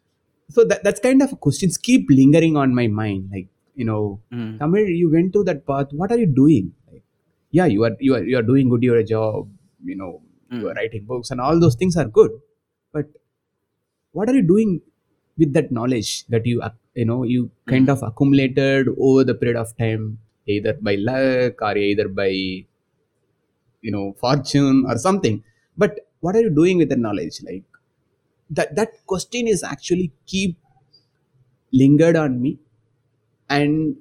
so 0.50 0.64
that, 0.64 0.84
that's 0.84 1.00
kind 1.00 1.22
of 1.22 1.40
questions 1.40 1.78
keep 1.78 2.06
lingering 2.10 2.56
on 2.56 2.74
my 2.74 2.86
mind 2.86 3.30
like 3.32 3.48
you 3.74 3.84
know 3.84 4.20
Mm. 4.32 4.58
Tamil, 4.60 4.86
you 5.02 5.10
went 5.10 5.32
to 5.36 5.42
that 5.44 5.66
path 5.66 5.88
what 5.92 6.10
are 6.12 6.18
you 6.18 6.26
doing 6.26 6.72
like, 6.92 7.02
yeah 7.50 7.66
you 7.66 7.84
are 7.86 7.94
you 8.00 8.14
are 8.16 8.24
you 8.30 8.36
are 8.38 8.46
doing 8.52 8.68
good 8.68 8.82
your 8.82 9.02
job 9.02 9.48
you 9.84 9.96
know 9.96 10.12
you 10.50 10.66
are 10.68 10.74
Mm. 10.74 10.76
writing 10.80 11.04
books 11.12 11.30
and 11.32 11.40
all 11.40 11.58
those 11.64 11.76
things 11.80 11.96
are 12.02 12.08
good 12.18 12.32
but 12.92 13.06
what 14.12 14.28
are 14.30 14.34
you 14.34 14.46
doing 14.54 14.80
with 15.38 15.52
that 15.56 15.70
knowledge 15.76 16.10
that 16.34 16.46
you 16.50 16.62
you 16.94 17.06
know 17.10 17.20
you 17.34 17.50
kind 17.72 17.88
Mm. 17.88 17.94
of 17.94 18.02
accumulated 18.08 18.88
over 19.08 19.24
the 19.30 19.34
period 19.40 19.58
of 19.64 19.70
time 19.84 20.04
either 20.54 20.74
by 20.88 20.94
luck 21.10 21.62
or 21.68 21.74
either 21.88 22.08
by 22.20 22.30
you 23.86 23.92
know 23.94 24.06
fortune 24.24 24.84
or 24.88 24.96
something 25.06 25.42
but 25.76 25.92
what 26.20 26.36
are 26.36 26.44
you 26.46 26.50
doing 26.62 26.78
with 26.82 26.88
the 26.94 27.00
knowledge 27.06 27.38
like 27.48 27.64
that 28.58 28.74
that 28.78 28.92
question 29.12 29.48
is 29.54 29.62
actually 29.74 30.08
keep 30.26 30.56
lingered 31.72 32.16
on 32.16 32.40
me 32.44 32.58
and 33.48 33.96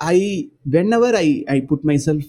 i 0.00 0.48
whenever 0.74 1.10
i 1.16 1.44
i 1.48 1.60
put 1.60 1.84
myself 1.84 2.22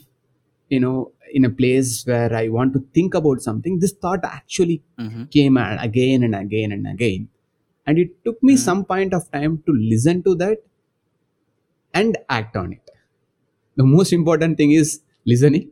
you 0.69 0.79
know 0.79 1.11
in 1.33 1.45
a 1.45 1.49
place 1.49 2.05
where 2.05 2.33
i 2.33 2.47
want 2.47 2.73
to 2.73 2.79
think 2.93 3.13
about 3.13 3.41
something 3.41 3.79
this 3.79 3.93
thought 4.03 4.23
actually 4.23 4.81
Mhm. 4.99 5.29
came 5.35 5.57
again 5.57 6.23
and 6.27 6.35
again 6.35 6.71
and 6.71 6.87
again 6.87 7.27
and 7.87 7.97
it 8.03 8.11
took 8.25 8.41
me 8.49 8.53
Mhm. 8.55 8.63
some 8.69 8.81
point 8.93 9.13
of 9.13 9.29
time 9.37 9.53
to 9.67 9.73
listen 9.93 10.23
to 10.27 10.35
that 10.43 10.59
and 11.93 12.17
act 12.29 12.55
on 12.55 12.73
it 12.73 12.91
the 13.75 13.83
most 13.95 14.11
important 14.19 14.57
thing 14.57 14.71
is 14.71 14.89
listening 15.25 15.65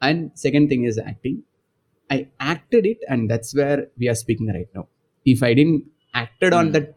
and 0.00 0.30
second 0.44 0.68
thing 0.72 0.84
is 0.90 0.98
acting 1.10 1.36
i 2.10 2.18
acted 2.54 2.84
it 2.92 3.00
and 3.08 3.30
that's 3.30 3.54
where 3.60 3.78
we 3.98 4.08
are 4.12 4.18
speaking 4.24 4.48
right 4.58 4.70
now 4.78 4.86
if 5.34 5.42
i 5.48 5.52
didn't 5.60 5.84
acted 6.22 6.52
on 6.60 6.68
Mm. 6.68 6.72
that 6.76 6.88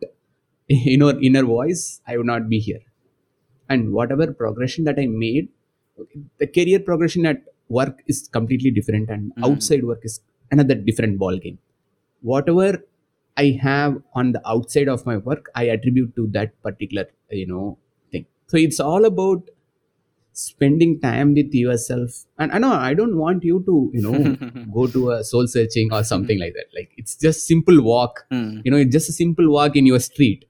inner 0.94 1.14
inner 1.30 1.46
voice 1.56 1.84
i 2.08 2.18
would 2.18 2.30
not 2.34 2.46
be 2.54 2.60
here 2.68 2.84
and 3.70 3.92
whatever 3.98 4.28
progression 4.44 4.84
that 4.90 4.98
i 5.04 5.06
made 5.26 5.48
okay, 6.00 6.20
the 6.40 6.48
career 6.58 6.80
progression 6.90 7.26
at 7.26 7.42
work 7.80 8.02
is 8.08 8.28
completely 8.38 8.72
different 8.80 9.10
and 9.10 9.32
Mm. 9.36 9.46
outside 9.50 9.84
work 9.92 10.02
is 10.10 10.16
another 10.56 10.76
different 10.90 11.18
ball 11.24 11.38
game 11.46 11.58
whatever 12.32 12.70
i 13.44 13.48
have 13.68 13.94
on 14.22 14.32
the 14.36 14.42
outside 14.54 14.90
of 14.96 15.06
my 15.10 15.18
work 15.30 15.50
i 15.62 15.64
attribute 15.76 16.12
to 16.20 16.28
that 16.38 16.52
particular 16.68 17.06
you 17.42 17.48
know 17.52 17.66
thing. 18.12 18.26
So 18.48 18.58
it's 18.58 18.80
all 18.80 19.06
about 19.06 19.50
spending 20.34 21.00
time 21.00 21.34
with 21.34 21.54
yourself. 21.54 22.26
And 22.38 22.52
i 22.52 22.58
know 22.58 22.72
i 22.74 22.94
don't 22.94 23.18
want 23.18 23.44
you 23.50 23.64
to 23.68 23.76
you 23.94 24.02
know 24.06 24.64
go 24.78 24.88
to 24.96 25.12
a 25.12 25.24
soul 25.24 25.48
searching 25.48 25.92
or 25.94 26.04
something 26.04 26.40
like 26.44 26.54
that. 26.54 26.68
Like 26.78 26.92
it's 26.98 27.16
just 27.16 27.48
simple 27.48 27.82
walk. 27.82 28.26
Mm. 28.32 28.62
you 28.66 28.72
know 28.72 28.78
it's 28.78 28.92
just 28.92 29.10
a 29.10 29.14
simple 29.14 29.50
walk 29.50 29.76
in 29.76 29.86
your 29.86 30.00
street 30.00 30.46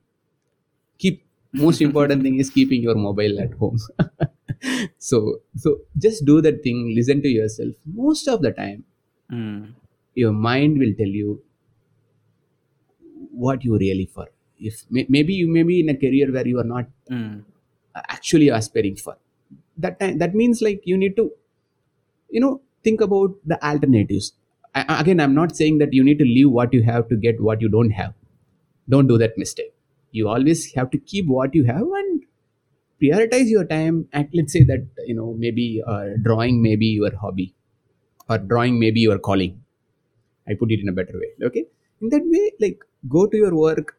most 1.64 1.82
important 1.82 2.24
thing 2.24 2.40
is 2.40 2.50
keeping 2.50 2.82
your 2.82 2.96
mobile 2.96 3.40
at 3.40 3.54
home. 3.54 3.78
So 4.98 5.42
so 5.56 5.82
just 5.98 6.26
do 6.26 6.42
that 6.42 6.64
thing 6.64 6.94
listen 6.96 7.22
to 7.22 7.30
yourself. 7.30 7.74
Most 7.86 8.28
of 8.28 8.42
the 8.42 8.52
time 8.52 8.84
Mm. 9.32 9.74
your 10.14 10.32
mind 10.32 10.78
will 10.80 10.94
tell 10.98 11.08
you 11.20 11.42
what 13.32 13.64
you 13.64 13.78
really 13.78 14.06
for. 14.06 14.28
If 14.60 14.86
may, 14.90 15.06
maybe 15.10 15.34
you 15.34 15.48
may 15.48 15.64
be 15.64 15.80
in 15.80 15.90
a 15.90 15.96
career 15.96 16.32
where 16.32 16.48
you 16.48 16.60
are 16.60 16.70
not 16.76 16.88
Mm. 17.10 17.44
actually 17.96 18.50
aspiring 18.50 18.96
for. 18.96 19.18
That 19.78 20.00
time 20.00 20.18
that 20.20 20.36
means 20.36 20.62
like 20.62 20.82
you 20.86 20.98
need 20.98 21.16
to 21.18 21.32
you 22.32 22.40
know 22.42 22.62
think 22.84 23.02
about 23.02 23.36
the 23.46 23.58
alternatives. 23.66 24.34
I, 24.76 25.02
again 25.02 25.22
i'm 25.22 25.34
not 25.36 25.56
saying 25.56 25.78
that 25.80 25.94
you 25.94 26.04
need 26.04 26.20
to 26.20 26.26
leave 26.26 26.52
what 26.52 26.74
you 26.74 26.84
have 26.84 27.08
to 27.10 27.16
get 27.28 27.42
what 27.42 27.62
you 27.62 27.70
don't 27.70 27.92
have. 27.92 28.14
Don't 28.90 29.08
do 29.08 29.20
that 29.20 29.38
mistake 29.38 29.75
you 30.20 30.28
always 30.36 30.62
have 30.76 30.90
to 30.92 31.00
keep 31.12 31.28
what 31.28 31.56
you 31.60 31.64
have 31.66 31.88
and 32.02 32.24
prioritize 33.02 33.50
your 33.56 33.66
time 33.66 34.08
and 34.14 34.30
let's 34.34 34.54
say 34.54 34.64
that 34.64 34.86
you 35.06 35.16
know 35.16 35.34
maybe 35.46 35.82
uh, 35.86 36.06
drawing 36.24 36.62
may 36.62 36.76
be 36.76 36.92
your 37.02 37.16
hobby 37.24 37.54
or 38.30 38.38
drawing 38.38 38.80
may 38.80 38.92
be 38.92 39.02
your 39.02 39.20
calling. 39.20 39.62
I 40.48 40.56
put 40.56 40.72
it 40.72 40.80
in 40.82 40.90
a 40.90 40.94
better 40.94 41.20
way 41.24 41.32
okay? 41.48 41.66
In 42.02 42.10
that 42.10 42.24
way 42.26 42.52
like 42.60 42.80
go 43.10 43.28
to 43.28 43.38
your 43.38 43.56
work 43.56 43.98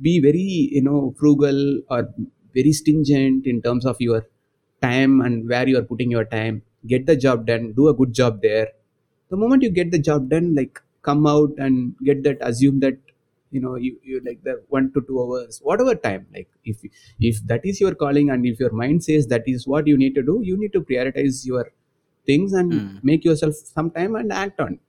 be 0.00 0.20
very 0.20 0.70
you 0.76 0.82
know 0.82 1.14
frugal 1.18 1.80
or 1.90 2.08
very 2.54 2.72
stringent 2.72 3.46
in 3.46 3.62
terms 3.62 3.86
of 3.86 3.96
your 4.00 4.26
time 4.82 5.20
and 5.20 5.48
where 5.48 5.68
you 5.68 5.78
are 5.78 5.82
putting 5.82 6.10
your 6.10 6.24
time. 6.24 6.62
Get 6.86 7.06
the 7.06 7.16
job 7.16 7.46
done 7.46 7.72
do 7.72 7.88
a 7.88 7.94
good 7.94 8.12
job 8.12 8.42
there. 8.42 8.68
The 9.30 9.36
moment 9.36 9.62
you 9.62 9.70
get 9.70 9.90
the 9.90 9.98
job 9.98 10.28
done 10.30 10.54
like 10.54 10.80
come 11.02 11.26
out 11.26 11.52
and 11.58 11.94
get 12.04 12.22
that 12.24 12.38
assume 12.40 12.80
that 12.80 12.98
you 13.50 13.60
know 13.60 13.74
you, 13.76 13.98
you 14.02 14.20
like 14.24 14.42
the 14.42 14.62
one 14.68 14.92
to 14.92 15.00
two 15.08 15.18
hours 15.22 15.60
whatever 15.62 15.94
time 15.94 16.26
like 16.34 16.48
if 16.64 16.78
if 17.20 17.40
that 17.46 17.64
is 17.64 17.80
your 17.80 17.94
calling 17.94 18.30
and 18.30 18.44
if 18.46 18.60
your 18.60 18.72
mind 18.72 19.02
says 19.04 19.26
that 19.28 19.44
is 19.46 19.66
what 19.66 19.86
you 19.86 19.96
need 19.96 20.14
to 20.14 20.22
do 20.22 20.40
you 20.42 20.56
need 20.56 20.72
to 20.72 20.80
prioritize 20.82 21.46
your 21.46 21.70
things 22.26 22.52
and 22.52 22.82
Mm. 22.82 23.00
make 23.02 23.24
yourself 23.24 23.54
some 23.54 23.90
time 23.90 24.14
and 24.16 24.32
act 24.32 24.60
on 24.60 24.74
it. 24.74 24.80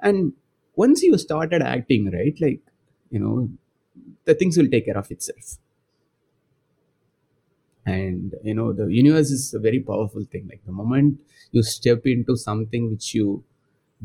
And 0.00 0.34
once 0.74 1.02
you 1.02 1.16
started 1.18 1.62
acting 1.62 2.10
right 2.10 2.36
like 2.40 2.60
you 3.10 3.18
know 3.18 3.50
the 4.24 4.34
things 4.34 4.56
will 4.56 4.68
take 4.68 4.86
care 4.86 4.98
of 4.98 5.10
itself. 5.10 5.58
And 7.84 8.34
you 8.42 8.52
know 8.54 8.72
the 8.72 8.86
universe 8.86 9.30
is 9.30 9.54
a 9.54 9.60
very 9.60 9.80
powerful 9.80 10.24
thing. 10.24 10.48
Like 10.48 10.64
the 10.66 10.72
moment 10.72 11.20
you 11.52 11.62
step 11.62 12.04
into 12.04 12.36
something 12.36 12.90
which 12.90 13.14
you 13.14 13.44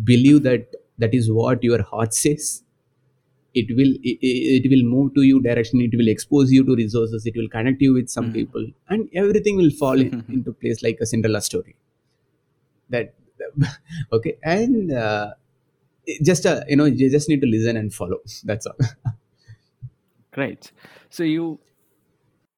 believe 0.04 0.44
that 0.44 0.76
that 1.00 1.14
is 1.16 1.32
what 1.32 1.64
your 1.64 1.82
heart 1.82 2.14
says 2.14 2.64
it 3.54 3.68
will 3.78 3.94
it, 4.04 4.18
it 4.66 4.70
will 4.72 4.84
move 4.96 5.14
to 5.16 5.24
you 5.24 5.42
direction 5.42 5.82
it 5.82 5.94
will 6.00 6.08
expose 6.08 6.52
you 6.52 6.64
to 6.64 6.76
resources 6.76 7.26
it 7.26 7.36
will 7.36 7.50
connect 7.50 7.82
you 7.82 7.94
with 7.94 8.10
some 8.10 8.30
Mm. 8.30 8.38
people 8.38 8.66
and 8.90 9.10
everything 9.14 9.58
will 9.58 9.72
fall 9.72 10.00
in, 10.00 10.14
into 10.30 10.52
place 10.54 10.82
like 10.84 10.98
a 11.02 11.06
cinderella 11.06 11.42
story 11.42 11.76
that 12.90 13.14
okay 14.14 14.38
and 14.44 14.92
uh, 14.94 15.34
just 16.24 16.46
uh, 16.46 16.62
you 16.68 16.76
know 16.76 16.86
you 16.86 17.10
just 17.10 17.30
need 17.30 17.42
to 17.42 17.48
listen 17.48 17.78
and 17.78 17.94
follow 17.94 18.20
that's 18.44 18.66
all 18.66 18.76
Great. 20.34 20.72
So 21.10 21.24
you 21.24 21.60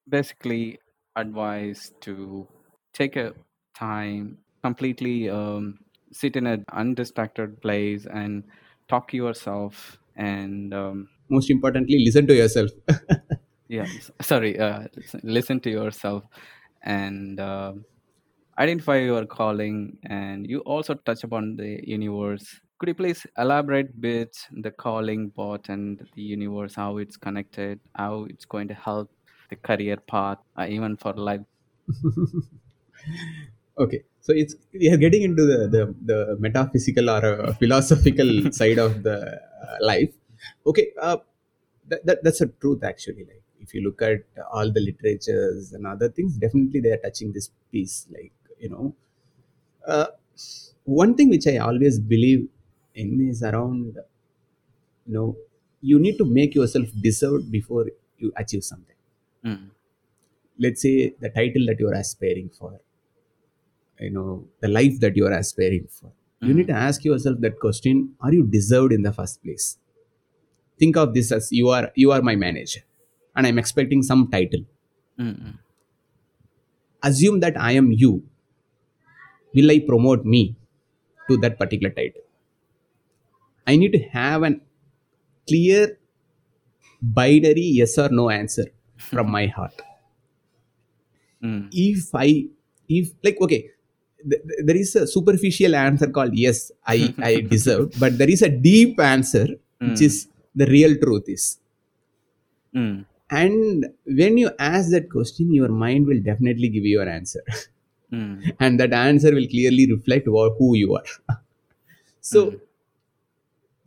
basically 0.07 0.79
advise 1.15 1.91
to 2.01 2.47
take 2.93 3.15
a 3.15 3.33
time, 3.75 4.37
completely 4.63 5.29
um, 5.29 5.79
sit 6.11 6.35
in 6.35 6.47
an 6.47 6.65
undistracted 6.71 7.61
place 7.61 8.05
and 8.05 8.43
talk 8.87 9.09
to 9.09 9.17
yourself 9.17 9.97
and 10.15 10.73
um, 10.73 11.09
most 11.29 11.49
importantly 11.49 12.03
listen 12.05 12.27
to 12.27 12.35
yourself 12.35 12.69
yeah, 13.67 13.87
sorry, 14.21 14.59
uh, 14.59 14.83
listen, 15.23 15.59
to 15.59 15.69
yourself 15.69 16.23
and 16.83 17.39
um 17.39 17.85
identify 18.59 18.97
your 18.97 19.25
calling. 19.25 19.97
And 20.05 20.47
you 20.49 20.59
also 20.59 20.93
touch 20.93 21.23
upon 21.23 21.55
the 21.55 21.79
universe. 21.83 22.59
Could 22.77 22.89
you 22.89 22.95
please 22.95 23.25
elaborate 23.37 23.99
bit 23.99 24.37
the 24.51 24.71
calling 24.71 25.31
part 25.31 25.69
and 25.69 26.05
the 26.15 26.21
universe, 26.21 26.75
how 26.75 26.97
it's 26.97 27.17
connected, 27.17 27.79
how 27.95 28.27
it's 28.29 28.45
going 28.45 28.67
to 28.67 28.73
help 28.73 29.09
the 29.49 29.55
career 29.55 29.97
path, 29.97 30.37
uh, 30.57 30.65
even 30.69 30.97
for 30.97 31.13
life? 31.13 31.41
okay 33.77 34.03
so 34.21 34.33
it's 34.33 34.55
we 34.73 34.89
are 34.89 34.97
getting 34.97 35.23
into 35.23 35.45
the 35.45 35.67
the, 35.67 35.95
the 36.05 36.37
metaphysical 36.39 37.09
or 37.09 37.23
uh, 37.25 37.53
philosophical 37.53 38.51
side 38.59 38.77
of 38.77 39.03
the 39.03 39.17
uh, 39.65 39.77
life. 39.81 40.13
Okay 40.65 40.87
uh, 41.01 41.17
that, 41.87 42.05
that, 42.05 42.23
that's 42.23 42.41
a 42.41 42.47
truth 42.47 42.83
actually 42.83 43.25
like 43.25 43.43
if 43.59 43.73
you 43.73 43.81
look 43.81 44.01
at 44.01 44.23
all 44.51 44.71
the 44.71 44.79
literatures 44.79 45.73
and 45.73 45.87
other 45.87 46.09
things 46.09 46.37
definitely 46.37 46.79
they 46.79 46.91
are 46.91 46.97
touching 46.97 47.31
this 47.31 47.49
piece 47.71 48.07
like 48.11 48.33
you 48.59 48.69
know. 48.69 48.95
Uh, 49.85 50.07
one 50.85 51.13
thing 51.15 51.29
which 51.29 51.47
i 51.47 51.57
always 51.57 51.99
believe 51.99 52.47
in 52.95 53.29
is 53.29 53.43
around 53.43 53.97
you 55.05 55.13
know 55.13 55.35
you 55.81 55.99
need 55.99 56.17
to 56.17 56.25
make 56.25 56.55
yourself 56.55 56.87
deserved 57.01 57.51
before 57.51 57.85
you 58.17 58.31
achieve 58.37 58.63
something. 58.63 58.95
Mm, 59.45 59.69
let's 60.57 60.81
say 60.81 61.13
the 61.19 61.29
title 61.29 61.65
that 61.65 61.79
you're 61.79 61.93
aspiring 61.93 62.49
for 62.57 62.79
you 64.03 64.11
know 64.11 64.45
the 64.61 64.67
life 64.67 64.99
that 64.99 65.15
you 65.15 65.25
are 65.25 65.33
aspiring 65.33 65.87
for. 65.89 66.11
You 66.41 66.53
need 66.53 66.67
mm, 66.67 66.73
to 66.73 66.73
ask 66.73 67.05
yourself 67.05 67.39
that 67.39 67.59
question 67.59 68.15
are 68.21 68.33
you 68.33 68.43
deserved 68.45 68.93
in 68.93 69.03
the 69.03 69.13
first 69.13 69.41
place? 69.43 69.77
Think 70.79 70.97
of 70.97 71.13
this 71.13 71.31
as 71.31 71.51
you 71.51 71.69
are 71.69 71.91
you 71.95 72.11
are 72.11 72.21
my 72.21 72.35
manager 72.35 72.81
and 73.35 73.47
i'm 73.47 73.59
expecting 73.59 74.03
some 74.03 74.29
title. 74.29 74.65
Mm, 75.19 75.35
mm, 75.39 75.57
assume 77.03 77.39
that 77.39 77.59
i 77.69 77.71
am 77.71 77.91
you. 77.91 78.23
Will 79.55 79.71
i 79.71 79.79
promote 79.79 80.25
me 80.25 80.55
to 81.29 81.37
that 81.37 81.57
particular 81.57 81.93
title? 81.93 82.21
I 83.65 83.75
need 83.77 83.93
to 83.93 83.99
have 84.19 84.43
an 84.43 84.61
clear 85.47 85.97
binary 87.01 87.67
yes 87.79 87.97
or 87.97 88.09
no 88.09 88.29
answer 88.29 88.65
from 88.97 89.31
my 89.37 89.47
heart. 89.47 89.81
Mm, 91.43 91.69
if 91.71 92.09
i 92.15 92.45
if 92.87 93.11
like 93.23 93.39
okay 93.41 93.69
th- 94.29 94.41
th- 94.47 94.61
there 94.67 94.75
is 94.83 94.95
a 94.95 95.05
superficial 95.15 95.75
answer 95.75 96.07
called 96.17 96.33
yes 96.45 96.71
i 96.95 97.13
i 97.29 97.33
deserve 97.53 97.91
but 98.03 98.17
there 98.17 98.29
is 98.35 98.41
a 98.41 98.49
deep 98.69 98.99
answer 98.99 99.47
which 99.79 100.01
Mm. 100.01 100.07
is 100.07 100.27
the 100.55 100.65
real 100.67 100.95
truth 101.01 101.27
is. 101.27 101.59
Mm, 102.73 103.05
and 103.29 103.85
when 104.05 104.37
you 104.37 104.49
ask 104.59 104.91
that 104.91 105.09
question 105.15 105.53
your 105.53 105.67
mind 105.69 106.07
will 106.07 106.21
definitely 106.21 106.69
give 106.69 106.85
you 106.85 107.01
an 107.01 107.09
answer. 107.09 107.43
Mm, 108.11 108.53
and 108.59 108.79
that 108.79 108.93
answer 108.93 109.33
will 109.37 109.47
clearly 109.47 109.91
reflect 109.91 110.25
who 110.27 110.75
you 110.83 110.95
are. 110.95 111.09
So 112.21 112.51
Mm. 112.51 112.59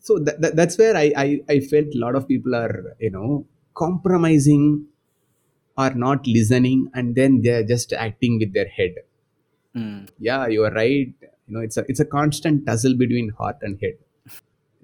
so 0.07 0.19
that, 0.19 0.41
that, 0.43 0.57
that's 0.57 0.77
where 0.79 0.97
I, 0.97 1.13
I 1.17 1.41
i 1.55 1.61
felt 1.61 1.89
a 1.95 1.99
lot 1.99 2.15
of 2.15 2.29
people 2.29 2.55
are 2.55 2.95
you 3.01 3.11
know 3.11 3.47
compromising 3.75 4.87
are 5.77 5.95
not 5.95 6.27
listening 6.27 6.91
and 6.95 7.15
then 7.15 7.43
they're 7.43 7.65
just 7.65 7.93
acting 7.93 8.39
with 8.39 8.53
their 8.53 8.69
head 8.69 8.95
mm, 9.77 10.09
yeah 10.19 10.47
you 10.47 10.65
are 10.65 10.73
right. 10.73 11.13
You 11.47 11.55
know 11.55 11.61
it's 11.61 11.77
a 11.77 11.85
it's 11.89 12.01
a 12.01 12.05
constant 12.05 12.67
tussle 12.67 12.97
between 12.97 13.31
heart 13.31 13.59
and 13.63 13.79
head. 13.81 13.97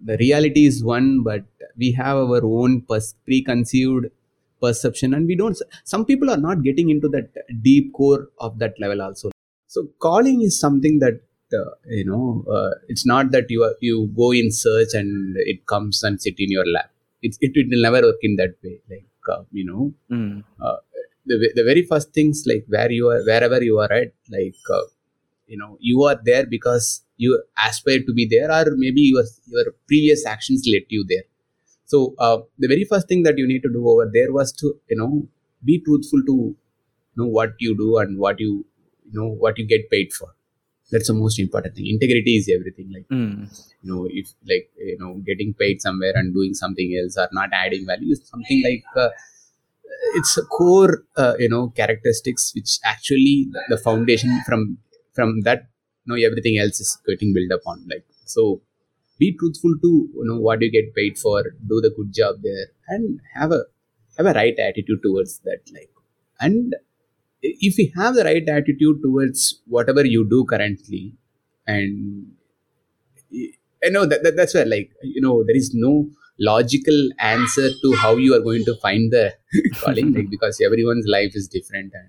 The 0.05 0.17
reality 0.19 0.67
is 0.67 0.83
one 0.85 1.23
but 1.23 1.45
we 1.77 1.93
have 1.93 2.17
our 2.17 2.45
own 2.45 2.83
pers- 2.83 3.15
preconceived 3.25 4.07
perception 4.61 5.15
and 5.15 5.27
we 5.27 5.37
don't 5.37 5.61
some 5.85 6.05
people 6.05 6.31
are 6.31 6.43
not 6.49 6.63
getting 6.63 6.91
into 6.91 7.09
that 7.09 7.29
deep 7.63 7.93
core 7.93 8.29
of 8.39 8.59
that 8.59 8.75
level 8.81 9.03
also. 9.03 9.31
So 9.67 9.89
calling 10.01 10.43
is 10.43 10.59
something 10.59 10.99
that 11.01 11.21
uh, 11.59 11.71
you 11.87 12.05
know 12.05 12.45
uh, 12.51 12.71
it's 12.89 13.07
not 13.07 13.31
that 13.33 13.51
you 13.51 13.63
are, 13.65 13.75
you 13.81 14.11
go 14.17 14.33
in 14.33 14.51
search 14.51 14.95
and 14.95 15.37
it 15.39 15.67
comes 15.67 16.03
and 16.03 16.21
sit 16.21 16.35
in 16.39 16.51
your 16.51 16.67
lap. 16.67 16.91
It, 17.23 17.37
it, 17.41 17.53
it 17.55 17.69
will 17.71 17.83
never 17.83 18.03
work 18.07 18.19
in 18.23 18.37
that 18.37 18.55
way. 18.63 18.81
Like 18.91 19.07
uh, 19.29 19.43
you 19.53 19.65
know 19.65 19.95
mm, 20.11 20.45
the, 21.27 21.53
the 21.55 21.65
very 21.65 21.83
first 21.83 22.13
things 22.13 22.45
like 22.47 22.65
where 22.69 22.91
you 22.91 23.09
are 23.09 23.23
wherever 23.25 23.63
you 23.63 23.79
are 23.79 23.93
at 23.93 24.13
like 24.31 24.55
uh, 24.71 24.83
you 25.47 25.57
know 25.57 25.77
you 25.81 26.03
are 26.05 26.19
there 26.25 26.47
because 26.47 27.05
you 27.17 27.43
aspire 27.67 28.01
to 28.07 28.13
be 28.13 28.27
there 28.35 28.51
or 28.51 28.65
maybe 28.77 29.03
your 29.03 29.25
your 29.47 29.67
previous 29.87 30.27
actions 30.27 30.67
led 30.73 30.83
you 30.89 31.05
there. 31.09 31.25
So 31.85 32.15
uh, 32.19 32.39
the 32.59 32.69
very 32.69 32.85
first 32.85 33.09
thing 33.09 33.23
that 33.25 33.39
you 33.39 33.47
need 33.47 33.63
to 33.63 33.73
do 33.73 33.89
over 33.89 34.11
there 34.13 34.33
was 34.33 34.53
to 34.61 34.75
you 34.91 34.97
know 34.97 35.29
be 35.65 35.81
truthful 35.81 36.23
to 36.27 36.57
know 37.17 37.27
what 37.27 37.51
you 37.59 37.77
do 37.77 37.99
and 37.99 38.19
what 38.19 38.41
you 38.41 38.65
you 39.05 39.21
know 39.21 39.29
what 39.29 39.59
you 39.59 39.67
get 39.67 39.91
paid 39.91 40.13
for. 40.13 40.29
That's 40.91 41.09
the 41.09 41.15
most 41.15 41.39
important 41.39 41.75
thing. 41.75 41.87
Integrity 41.87 42.37
is 42.37 42.51
everything 42.55 42.93
like 42.93 43.09
mm, 43.09 43.37
you 43.83 43.93
know 43.93 44.07
if 44.11 44.29
like 44.51 44.71
you 44.77 44.99
know 44.99 45.15
getting 45.27 45.55
paid 45.55 45.81
somewhere 45.81 46.13
and 46.15 46.35
doing 46.35 46.55
something 46.55 46.99
else 47.03 47.17
or 47.17 47.29
not 47.33 47.51
adding 47.53 47.87
value 47.87 48.13
is 48.13 48.27
something 48.29 48.63
like 48.65 48.85
uh, 48.97 49.11
it's 50.19 50.37
a 50.38 50.43
core 50.57 51.05
uh, 51.17 51.35
you 51.38 51.49
know 51.49 51.69
characteristics 51.81 52.53
which 52.57 52.73
actually 52.93 53.37
the- 53.71 53.79
foundation 53.88 54.31
from 54.49 54.62
from 55.17 55.31
that 55.49 55.61
you 56.05 56.09
know 56.11 56.19
everything 56.29 56.57
else 56.65 56.79
is 56.85 56.91
getting 57.09 57.33
built 57.37 57.53
upon 57.59 57.79
like 57.93 58.05
so 58.35 58.43
be 59.19 59.29
truthful 59.41 59.75
to 59.85 59.91
you 60.19 60.27
know 60.29 60.38
what 60.49 60.61
you 60.65 60.71
get 60.79 60.95
paid 61.01 61.17
for 61.25 61.38
do 61.73 61.79
the 61.87 61.93
good 61.99 62.12
job 62.21 62.37
there 62.49 62.67
and 62.95 63.21
have 63.38 63.53
a 63.59 63.62
have 64.19 64.27
a 64.33 64.35
right 64.41 64.59
attitude 64.69 65.03
towards 65.07 65.35
that 65.49 65.62
like 65.77 65.93
and 66.41 66.75
if 67.43 67.79
you 67.79 67.88
have 68.01 68.15
the 68.15 68.25
right 68.31 68.49
attitude 68.59 68.99
towards 69.05 69.61
whatever 69.77 70.05
you 70.07 70.23
do 70.35 70.45
currently 70.53 71.05
and 71.67 72.27
you 73.31 73.91
know 73.91 74.05
that, 74.07 74.23
that 74.23 74.37
that's 74.37 74.55
where 74.55 74.67
like 74.67 74.91
you 75.03 75.21
know 75.21 75.43
there 75.45 75.57
is 75.57 75.73
no 75.75 76.09
logical 76.38 77.09
answer 77.18 77.71
to 77.83 77.92
how 77.97 78.16
you 78.16 78.35
are 78.35 78.40
going 78.40 78.64
to 78.64 78.75
find 78.77 79.12
the 79.12 79.35
calling 79.81 80.12
like 80.14 80.31
because 80.31 80.61
everyone's 80.61 81.07
life 81.07 81.33
is 81.35 81.49
different 81.49 81.92
and 81.95 82.09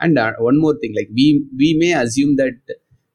and 0.00 0.18
uh, 0.18 0.32
one 0.38 0.58
more 0.58 0.76
thing 0.78 0.94
like 0.96 1.08
we 1.14 1.44
we 1.56 1.74
may 1.78 1.92
assume 1.92 2.36
that 2.36 2.54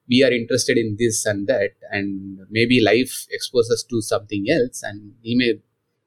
we 0.08 0.22
are 0.22 0.30
interested 0.32 0.76
in 0.78 0.96
this 0.98 1.24
and 1.26 1.46
that 1.48 1.70
and 1.90 2.38
maybe 2.50 2.80
life 2.82 3.26
exposes 3.32 3.72
us 3.78 3.82
to 3.90 4.00
something 4.00 4.46
else 4.50 4.82
and 4.82 5.12
we 5.24 5.34
may 5.34 5.52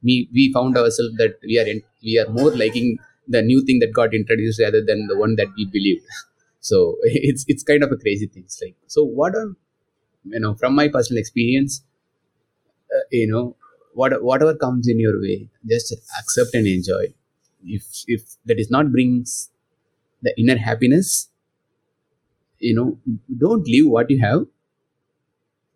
we, 0.01 0.29
we 0.33 0.51
found 0.53 0.77
ourselves 0.77 1.13
that 1.17 1.37
we 1.43 1.59
are 1.59 1.67
in, 1.67 1.81
we 2.01 2.17
are 2.17 2.29
more 2.29 2.51
liking 2.55 2.97
the 3.27 3.41
new 3.41 3.61
thing 3.65 3.79
that 3.79 3.91
got 3.93 4.13
introduced 4.13 4.61
rather 4.61 4.81
than 4.85 5.07
the 5.07 5.17
one 5.17 5.35
that 5.35 5.47
we 5.57 5.65
believed. 5.65 6.05
So 6.61 6.97
it's 7.03 7.45
it's 7.47 7.63
kind 7.63 7.83
of 7.83 7.91
a 7.93 7.95
crazy 7.95 8.27
thing 8.27 8.43
It's 8.43 8.61
like 8.61 8.75
so 8.87 9.01
what 9.05 9.33
I'm 9.33 9.55
you 10.25 10.39
know 10.39 10.55
from 10.55 10.75
my 10.75 10.87
personal 10.89 11.19
experience 11.19 11.83
uh, 12.95 13.03
you 13.11 13.27
know 13.27 13.55
what 13.93 14.21
whatever 14.23 14.56
comes 14.56 14.88
in 14.88 14.99
your 14.99 15.19
way 15.21 15.49
just 15.67 15.93
accept 16.19 16.54
and 16.54 16.67
enjoy. 16.67 17.13
If 17.65 18.04
if 18.08 18.21
that 18.45 18.60
is 18.60 18.71
not 18.71 18.91
brings 18.91 19.49
the 20.21 20.34
inner 20.39 20.58
happiness 20.58 21.30
you 22.60 22.75
know 22.75 22.97
don't 23.38 23.65
leave 23.67 23.88
what 23.88 24.10
you 24.10 24.19
have. 24.21 24.45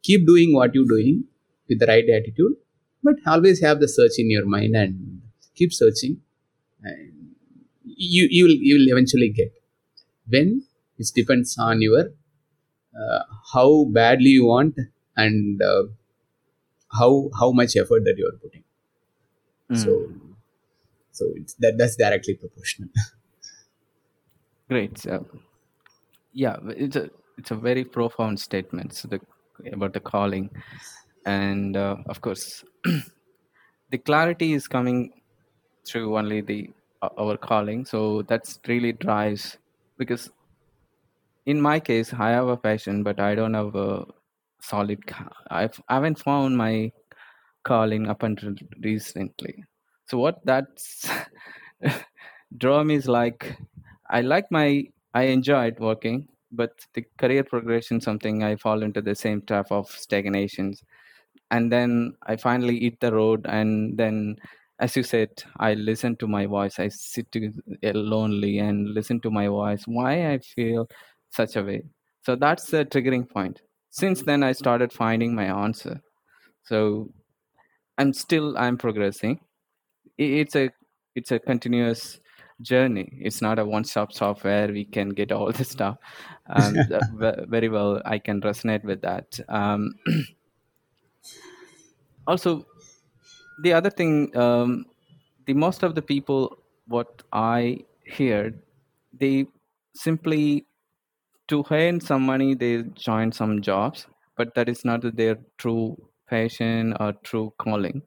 Keep 0.04 0.28
doing 0.28 0.54
what 0.54 0.76
you're 0.76 0.86
doing 0.86 1.24
with 1.70 1.80
the 1.80 1.86
right 1.86 2.10
attitude 2.10 2.56
but 3.04 3.16
always 3.28 3.62
have 3.62 3.80
the 3.80 3.88
search 3.88 4.14
in 4.18 4.30
your 4.30 4.46
mind 4.46 4.76
and 4.76 5.22
keep 5.56 5.74
searching. 5.74 6.18
And 6.82 7.36
you 7.84 8.28
you 8.30 8.46
will 8.46 8.60
you 8.70 8.76
will 8.78 8.90
eventually 8.94 9.30
get. 9.30 9.52
When 10.30 10.64
it 10.98 11.08
depends 11.16 11.58
on 11.58 11.82
your 11.82 12.06
uh, 13.00 13.24
how 13.54 13.86
badly 13.86 14.30
you 14.30 14.46
want 14.46 14.78
and 15.18 15.62
uh, 15.62 15.84
how 17.00 17.30
how 17.40 17.52
much 17.52 17.76
effort 17.76 18.04
that 18.06 18.16
you 18.18 18.28
are 18.28 18.38
putting 18.44 18.64
so 19.84 19.92
mm. 19.92 20.20
so 21.12 21.26
it's 21.36 21.54
that 21.56 21.78
that's 21.78 21.96
directly 21.96 22.36
proportional 22.36 22.90
Great. 24.70 24.98
So, 24.98 25.26
yeah, 26.32 26.58
it's 26.70 26.96
a 26.96 27.10
it's 27.38 27.52
a 27.52 27.56
very 27.56 27.84
profound 27.84 28.40
statement 28.40 28.94
so 28.94 29.08
the, 29.08 29.20
about 29.72 29.94
the 29.94 30.00
calling, 30.00 30.50
and 31.26 31.78
uh, 31.78 31.98
of 32.08 32.22
course, 32.22 32.64
the 33.92 33.98
clarity 33.98 34.54
is 34.54 34.68
coming 34.68 35.12
through 35.86 36.18
only 36.18 36.42
the 36.42 36.70
our 37.18 37.36
calling 37.36 37.84
so 37.84 38.22
that's 38.22 38.58
really 38.68 38.94
drives 38.94 39.58
because 39.98 40.32
in 41.46 41.60
my 41.60 41.78
case 41.78 42.14
i 42.14 42.30
have 42.30 42.48
a 42.48 42.56
passion 42.56 43.04
but 43.04 43.20
i 43.20 43.36
don't 43.36 43.54
have 43.54 43.76
a 43.76 44.06
solid 44.64 45.00
I've, 45.50 45.80
i 45.90 45.96
haven't 45.96 46.20
found 46.20 46.58
my 46.58 46.92
calling 47.64 48.08
up 48.10 48.24
until 48.24 48.56
recently. 48.82 49.64
So 50.08 50.18
what 50.18 50.46
that's 50.46 51.10
draw 52.58 52.84
me 52.84 52.96
is 52.96 53.08
like 53.08 53.58
i 54.10 54.22
like 54.22 54.46
my 54.52 54.84
i 55.14 55.24
enjoyed 55.24 55.80
working 55.80 56.28
but 56.52 56.72
the 56.94 57.04
career 57.18 57.44
progression 57.44 58.00
something 58.00 58.44
i 58.44 58.56
fall 58.56 58.84
into 58.84 59.02
the 59.02 59.16
same 59.16 59.42
trap 59.42 59.68
of 59.72 59.90
stagnations. 59.90 60.84
And 61.52 61.72
then 61.72 62.16
i 62.24 62.36
finally 62.36 62.80
hit 62.80 63.00
the 63.00 63.14
road 63.14 63.46
and 63.48 63.98
then 63.98 64.38
as 64.80 64.96
you 64.96 65.04
said 65.04 65.30
i 65.58 65.74
listen 65.76 66.16
to 66.18 66.28
my 66.28 66.46
voice. 66.46 66.80
I 66.80 66.90
sit 66.90 67.32
to, 67.34 67.52
uh, 67.84 67.92
lonely 67.94 68.60
and 68.60 68.94
listen 68.94 69.20
to 69.22 69.32
my 69.32 69.48
voice. 69.48 69.84
Why 69.86 70.32
i 70.34 70.40
feel 70.40 70.88
such 71.32 71.56
a 71.56 71.64
way. 71.64 71.84
So 72.26 72.36
that's 72.36 72.66
the 72.68 72.86
triggering 72.86 73.30
point 73.30 73.62
since 74.02 74.22
then 74.24 74.44
i 74.44 74.52
started 74.52 74.92
finding 74.92 75.36
my 75.36 75.46
answer. 75.46 76.02
So 76.64 77.10
i'm 77.98 78.14
still 78.14 78.58
i'm 78.58 78.78
progressing. 78.78 79.40
It's 80.18 80.56
a 80.56 80.72
it's 81.16 81.32
a 81.32 81.40
continuous 81.40 82.20
journey. 82.62 83.20
It's 83.22 83.42
not 83.42 83.60
a 83.60 83.66
one 83.66 83.84
stop 83.84 84.14
shop 84.14 84.44
where 84.44 84.68
we 84.70 84.86
can 84.86 85.10
get 85.10 85.32
all 85.32 85.52
the 85.52 85.64
stuff. 85.64 85.98
Um 86.48 86.76
very 87.58 87.70
well 87.70 88.02
i 88.06 88.20
can 88.20 88.42
resonate 88.42 88.84
with 88.84 89.02
that. 89.02 89.40
Um 89.48 89.96
also 92.28 92.66
the 93.62 93.74
other 93.74 93.90
thing 93.90 94.36
um 94.36 94.86
the 95.46 95.54
most 95.54 95.84
of 95.84 95.96
the 95.96 96.02
people 96.02 96.58
what 96.88 97.22
i 97.32 97.78
hear 98.06 98.54
they 99.20 99.46
simply 99.96 100.66
to 101.54 101.64
earn 101.72 102.00
some 102.02 102.24
money 102.26 102.56
they 102.56 102.84
join 103.08 103.32
some 103.32 103.62
jobs 103.62 104.08
but 104.38 104.54
that 104.56 104.70
is 104.70 104.84
not 104.84 105.04
their 105.16 105.38
true 105.58 105.96
passion 106.28 106.96
or 107.00 107.14
true 107.24 107.54
calling. 107.60 108.02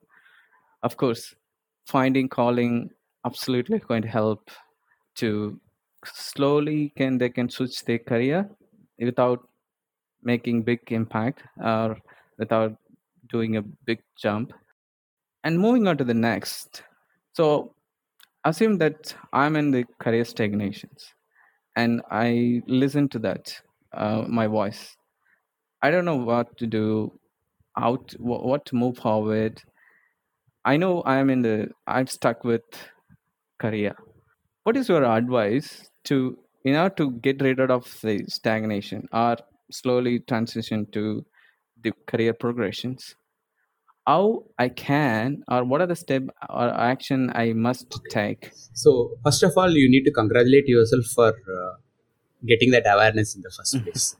Of 0.82 0.96
course 0.96 1.35
finding 1.87 2.28
calling 2.28 2.90
absolutely 3.24 3.78
going 3.78 4.02
to 4.02 4.09
help 4.09 4.50
to 5.16 5.61
slowly 6.04 6.92
can 6.96 7.18
they 7.18 7.28
can 7.28 7.48
switch 7.48 7.85
their 7.85 7.98
career 7.98 8.48
without 8.98 9.48
making 10.22 10.62
big 10.62 10.80
impact 10.88 11.44
or 11.62 11.96
without 12.38 12.76
doing 13.28 13.56
a 13.56 13.62
big 13.62 14.02
jump. 14.16 14.52
And 15.44 15.59
moving 15.59 15.87
on 15.87 15.96
to 15.98 16.04
the 16.04 16.14
next. 16.14 16.82
So 17.35 17.76
assume 18.46 18.78
that 18.78 19.14
i'm 19.32 19.56
in 19.56 19.70
the 19.72 19.85
career 19.98 20.24
stagnations 20.24 21.15
and 21.76 22.02
i 22.10 22.62
listen 22.66 23.08
to 23.08 23.18
that 23.18 23.60
uh, 23.92 24.24
my 24.28 24.46
voice. 24.46 24.96
I 25.82 25.90
don't 25.90 26.04
know 26.04 26.16
what 26.16 26.56
to 26.58 26.66
do 26.66 27.18
how 27.76 27.96
to, 27.96 28.16
what 28.18 28.66
to 28.66 28.76
move 28.76 28.98
forward. 28.98 29.62
I 30.64 30.76
know 30.76 31.02
i'm 31.06 31.30
in 31.30 31.42
the 31.42 31.68
i'm 31.86 32.06
stuck 32.06 32.44
with 32.44 32.62
career. 33.58 33.94
What 34.64 34.76
is 34.76 34.88
your 34.88 35.04
advice 35.04 35.88
to 36.04 36.38
in 36.64 36.76
order 36.76 36.94
to 36.96 37.10
get 37.12 37.40
rid 37.42 37.60
of 37.60 37.84
the 38.02 38.24
stagnation 38.28 39.08
or 39.12 39.36
slowly 39.70 40.20
transition 40.20 40.86
to 40.92 41.24
the 41.82 41.92
career 42.06 42.34
progressions 42.34 43.14
how 44.07 44.45
i 44.59 44.69
can 44.69 45.42
or 45.49 45.64
what 45.64 45.81
are 45.81 45.87
the 45.87 45.97
step 45.97 46.23
or 46.49 46.69
action 46.92 47.31
i 47.35 47.53
must 47.53 47.99
take 48.11 48.53
So 48.77 49.12
first 49.25 49.42
of 49.42 49.53
all, 49.57 49.71
you 49.71 49.88
need 49.90 50.05
to 50.05 50.12
congratulate 50.12 50.69
yourself 50.69 51.07
for 51.07 51.29
uh, 51.29 51.75
getting 52.51 52.71
that 52.73 52.87
awareness 52.87 53.35
in 53.35 53.40
the 53.40 53.51
first 53.57 53.83
place. 53.83 54.16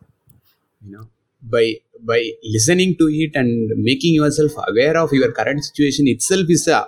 You 0.85 0.93
know, 0.93 1.05
by 1.43 1.75
by 2.11 2.21
listening 2.55 2.97
to 3.01 3.05
it 3.25 3.37
and 3.41 3.71
making 3.77 4.15
yourself 4.15 4.53
aware 4.67 4.97
of 4.97 5.13
your 5.13 5.31
current 5.33 5.63
situation 5.63 6.09
itself 6.09 6.47
is 6.49 6.67
a 6.69 6.87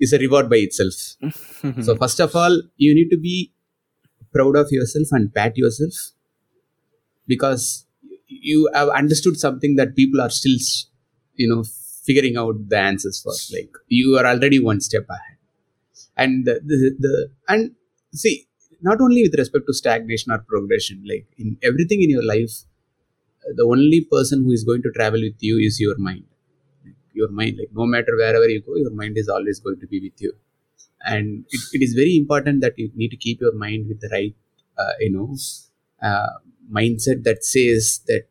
is 0.00 0.12
a 0.12 0.18
reward 0.18 0.48
by 0.48 0.60
itself. 0.68 1.16
So 1.86 1.96
first 1.96 2.20
of 2.20 2.36
all, 2.42 2.54
you 2.76 2.94
need 2.94 3.10
to 3.10 3.18
be 3.18 3.52
proud 4.32 4.56
of 4.56 4.68
yourself 4.70 5.08
and 5.10 5.34
pat 5.34 5.56
yourself 5.56 5.94
because 7.26 7.86
you 8.28 8.70
have 8.72 8.88
understood 8.88 9.36
something 9.46 9.74
that 9.76 9.96
people 9.96 10.20
are 10.20 10.30
still, 10.30 10.58
you 11.34 11.48
know, 11.48 11.64
figuring 12.06 12.36
out 12.36 12.56
the 12.68 12.78
answers 12.78 13.22
first 13.24 13.52
Like 13.54 13.72
you 13.88 14.16
are 14.18 14.26
already 14.26 14.58
one 14.60 14.80
step 14.80 15.06
ahead. 15.08 15.36
And 16.16 16.44
the, 16.46 16.54
the, 16.64 16.96
the 16.98 17.30
and 17.48 17.72
see 18.14 18.46
not 18.82 19.00
only 19.00 19.22
with 19.22 19.34
respect 19.38 19.66
to 19.66 19.74
stagnation 19.74 20.32
or 20.32 20.38
progression 20.38 21.02
like 21.06 21.26
in 21.38 21.56
everything 21.62 22.02
in 22.02 22.10
your 22.10 22.24
life 22.24 22.64
the 23.56 23.64
only 23.64 24.00
person 24.02 24.44
who 24.44 24.52
is 24.52 24.64
going 24.64 24.82
to 24.82 24.90
travel 24.92 25.20
with 25.20 25.36
you 25.40 25.58
is 25.58 25.80
your 25.80 25.98
mind. 25.98 26.24
Your 27.12 27.30
mind 27.30 27.58
like 27.58 27.70
no 27.74 27.86
matter 27.86 28.14
wherever 28.16 28.48
you 28.48 28.62
go 28.62 28.76
your 28.76 28.90
mind 28.92 29.18
is 29.18 29.28
always 29.28 29.60
going 29.60 29.80
to 29.80 29.86
be 29.86 30.00
with 30.00 30.20
you. 30.20 30.32
And 31.04 31.44
it, 31.50 31.60
it 31.72 31.82
is 31.82 31.94
very 31.94 32.16
important 32.16 32.60
that 32.62 32.78
you 32.78 32.90
need 32.94 33.10
to 33.10 33.16
keep 33.16 33.40
your 33.40 33.54
mind 33.54 33.88
with 33.88 34.00
the 34.00 34.08
right 34.12 34.34
uh, 34.78 34.92
you 35.00 35.12
know 35.12 35.36
uh, 36.02 36.34
mindset 36.72 37.24
that 37.24 37.44
says 37.44 38.00
that 38.06 38.24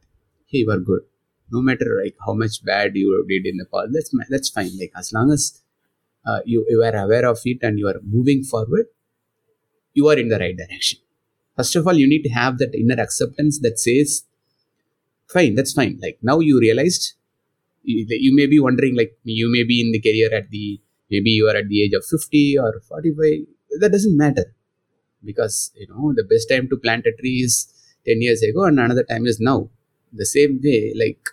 hey 0.47 0.60
you 0.60 0.71
are 0.71 0.79
good 0.79 1.01
no 1.51 1.62
matter 1.62 1.88
like 2.03 2.15
how 2.25 2.33
much 2.33 2.63
bad 2.63 2.95
you 2.95 3.25
did 3.27 3.45
in 3.45 3.57
the 3.57 3.65
past 3.65 3.89
that's 3.93 4.12
that's 4.29 4.49
fine. 4.49 4.71
Like 4.79 4.91
as 4.97 5.12
long 5.13 5.31
as 5.31 5.62
uh, 6.25 6.39
you, 6.45 6.65
you 6.69 6.83
are 6.83 6.95
aware 6.95 7.25
of 7.25 7.39
it 7.45 7.59
and 7.62 7.79
you 7.79 7.88
are 7.88 7.99
moving 8.03 8.43
forward 8.43 8.85
you 9.93 10.07
are 10.07 10.17
in 10.17 10.29
the 10.29 10.39
right 10.39 10.55
direction. 10.55 10.99
First 11.57 11.75
of 11.75 11.88
all 11.88 11.93
you 11.93 12.07
need 12.07 12.23
to 12.23 12.29
have 12.29 12.57
that 12.59 12.75
inner 12.75 13.01
acceptance 13.01 13.59
that 13.59 13.79
says 13.79 14.23
fine 15.27 15.55
that's 15.55 15.73
fine. 15.73 15.99
Like 16.01 16.19
now 16.21 16.39
you 16.39 16.59
realized 16.59 17.13
you, 17.83 18.05
you 18.09 18.35
may 18.35 18.47
be 18.47 18.59
wondering 18.59 18.95
like 18.95 19.17
you 19.23 19.51
may 19.51 19.63
be 19.63 19.81
in 19.81 19.91
the 19.91 20.01
career 20.07 20.29
at 20.39 20.49
the 20.49 20.79
maybe 21.12 21.31
you 21.31 21.47
are 21.49 21.55
at 21.55 21.67
the 21.67 21.83
age 21.83 21.93
of 21.93 22.05
50 22.05 22.57
or 22.59 22.81
45 22.88 23.79
that 23.81 23.91
doesn't 23.91 24.17
matter. 24.17 24.45
Because 25.23 25.71
you 25.75 25.88
know 25.89 26.13
the 26.15 26.23
best 26.23 26.49
time 26.49 26.69
to 26.69 26.77
plant 26.77 27.05
a 27.05 27.13
tree 27.19 27.39
is 27.47 27.67
10 28.05 28.21
years 28.21 28.41
ago 28.41 28.63
and 28.63 28.79
another 28.79 29.03
time 29.03 29.25
is 29.25 29.39
now. 29.39 29.69
The 30.12 30.25
same 30.25 30.59
way 30.63 30.93
like 31.03 31.29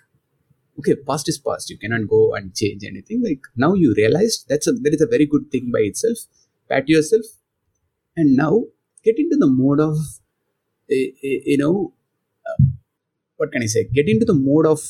okay 0.78 0.94
past 0.94 1.28
is 1.28 1.38
past. 1.38 1.70
You 1.70 1.78
cannot 1.78 2.08
go 2.08 2.34
and 2.34 2.54
change 2.54 2.84
anything. 2.84 3.22
Like 3.22 3.40
now 3.56 3.74
you 3.74 3.94
realized 3.96 4.46
that's 4.48 4.66
a 4.66 4.72
that 4.72 4.94
is 4.94 5.00
a 5.00 5.06
very 5.06 5.26
good 5.26 5.50
thing 5.50 5.70
by 5.72 5.80
itself. 5.80 6.18
Pat 6.68 6.88
yourself. 6.88 7.24
And 8.16 8.36
now 8.36 8.64
get 9.04 9.18
into 9.18 9.36
the 9.36 9.46
mode 9.46 9.80
of 9.80 9.96
eh, 10.90 11.08
eh, 11.22 11.40
you 11.44 11.58
know 11.58 11.92
what 13.36 13.52
can 13.52 13.62
i 13.62 13.66
say? 13.66 13.84
Get 13.92 14.08
into 14.08 14.24
the 14.24 14.34
mode 14.34 14.66
of 14.66 14.80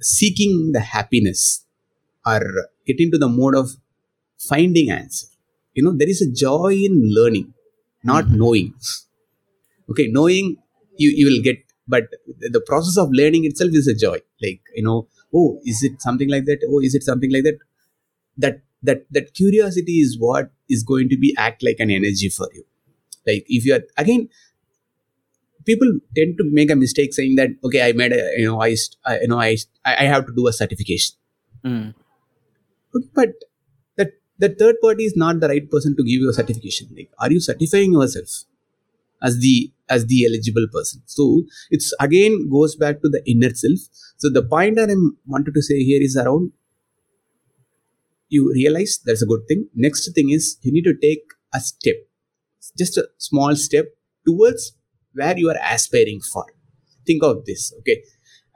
seeking 0.00 0.72
the 0.72 0.80
happiness 0.80 1.66
or 2.26 2.40
get 2.86 2.98
into 2.98 3.18
the 3.18 3.28
mode 3.28 3.54
of 3.54 3.70
finding 4.38 4.90
answer. 4.90 5.26
You 5.74 5.84
know 5.84 5.96
there 5.96 6.08
is 6.08 6.22
a 6.22 6.30
joy 6.30 6.72
in 6.72 7.00
learning 7.18 7.52
not 8.02 8.30
knowing. 8.30 8.74
Okay 9.90 10.08
knowing 10.08 10.56
you 10.96 11.10
you 11.10 11.26
will 11.26 11.42
get 11.42 11.63
but 11.86 12.04
the 12.38 12.60
process 12.60 12.96
of 12.96 13.08
learning 13.12 13.44
itself 13.44 13.70
is 13.74 13.88
a 13.88 13.94
joy. 13.94 14.18
Like 14.42 14.60
you 14.74 14.82
know 14.82 15.08
oh 15.34 15.60
is 15.64 15.82
it 15.82 16.00
something 16.00 16.30
like 16.30 16.44
that? 16.46 16.66
Oh 16.68 16.80
is 16.80 16.94
it 16.94 17.02
something 17.02 17.32
like 17.32 17.44
that? 17.44 17.58
That 18.36 18.62
that 18.82 19.06
that 19.10 19.34
curiosity 19.34 20.00
is 20.00 20.16
what 20.18 20.50
is 20.68 20.82
going 20.82 21.08
to 21.10 21.16
be 21.16 21.34
act 21.38 21.62
like 21.62 21.76
an 21.78 21.90
energy 21.90 22.28
for 22.28 22.48
you. 22.54 22.64
Like 23.26 23.44
if 23.48 23.64
you 23.64 23.74
are 23.74 23.82
again 23.96 24.28
people 25.64 25.90
tend 26.16 26.36
to 26.38 26.44
make 26.58 26.70
a 26.70 26.76
mistake 26.76 27.14
saying 27.14 27.36
that 27.36 27.50
okay 27.64 27.82
i 27.88 27.92
made 27.92 28.12
a 28.12 28.22
you 28.36 28.46
know 28.46 28.60
i, 28.60 28.76
I 29.06 29.20
you 29.20 29.28
know 29.28 29.40
I, 29.40 29.56
I 29.84 29.92
I 30.04 30.04
have 30.14 30.26
to 30.26 30.32
do 30.34 30.46
a 30.48 30.52
certification. 30.52 31.16
Mm. 31.64 31.94
Okay, 32.94 33.08
but 33.14 33.30
that 33.96 34.10
that 34.38 34.58
third 34.58 34.76
party 34.82 35.04
is 35.04 35.16
not 35.16 35.40
the 35.40 35.48
right 35.48 35.70
person 35.70 35.96
to 35.96 36.04
give 36.04 36.20
you 36.20 36.30
a 36.30 36.34
certification. 36.34 36.88
Like 36.96 37.10
are 37.18 37.30
you 37.32 37.40
certifying 37.40 37.92
yourself 37.92 38.44
as 39.24 39.38
the 39.40 39.72
as 39.88 40.06
the 40.06 40.24
eligible 40.26 40.66
person. 40.72 41.02
So 41.06 41.44
it's 41.70 41.92
again 42.00 42.48
goes 42.50 42.76
back 42.76 43.02
to 43.02 43.08
the 43.08 43.22
inner 43.26 43.52
self. 43.54 43.80
So 44.16 44.30
the 44.30 44.42
point 44.54 44.76
that 44.76 44.90
i 44.90 44.96
wanted 45.26 45.54
to 45.54 45.62
say 45.62 45.78
here 45.90 46.02
is 46.08 46.16
around 46.16 46.52
you 48.28 48.50
realize 48.54 48.98
that's 49.04 49.22
a 49.22 49.26
good 49.26 49.46
thing. 49.48 49.68
Next 49.74 50.10
thing 50.14 50.30
is 50.30 50.58
you 50.62 50.72
need 50.72 50.88
to 50.92 50.94
take 51.06 51.24
a 51.54 51.60
step 51.60 51.96
just 52.78 52.96
a 52.96 53.06
small 53.18 53.54
step 53.56 53.86
towards 54.26 54.72
where 55.12 55.36
you 55.36 55.50
are 55.50 55.58
aspiring 55.62 56.20
for. 56.32 56.46
Think 57.06 57.22
of 57.22 57.44
this 57.44 57.72
okay? 57.80 58.02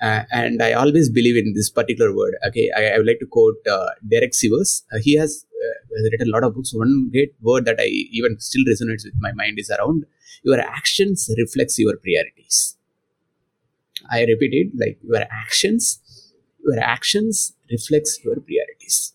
Uh, 0.01 0.23
and 0.31 0.63
i 0.63 0.73
always 0.81 1.09
believe 1.11 1.37
in 1.37 1.55
this 1.55 1.69
particular 1.79 2.15
word 2.15 2.35
okay? 2.47 2.71
I, 2.77 2.83
I 2.91 2.99
would 2.99 3.07
like 3.07 3.19
to 3.21 3.27
quote 3.27 3.57
uh, 3.71 3.91
derek 4.09 4.33
sivers. 4.33 4.83
Uh, 4.93 4.99
he 5.03 5.17
has, 5.17 5.45
uh, 5.65 5.75
has 5.97 6.11
written 6.13 6.29
a 6.29 6.31
lot 6.31 6.45
of 6.45 6.55
books. 6.55 6.73
One 6.73 7.11
great 7.13 7.35
word 7.41 7.65
that 7.67 7.81
i 7.81 7.89
even 8.21 8.39
still 8.39 8.65
resonates 8.73 9.05
with 9.05 9.15
my 9.19 9.33
mind 9.33 9.59
is 9.59 9.71
around 9.71 10.05
your 10.43 10.61
actions 10.61 11.31
reflects 11.37 11.79
your 11.79 11.97
priorities. 11.97 12.77
I 14.11 14.21
repeat 14.21 14.53
it 14.53 14.73
like 14.77 14.99
your 15.03 15.25
actions 15.31 16.01
your 16.65 16.81
actions 16.81 17.55
reflects 17.71 18.19
your 18.25 18.37
priorities. 18.37 19.15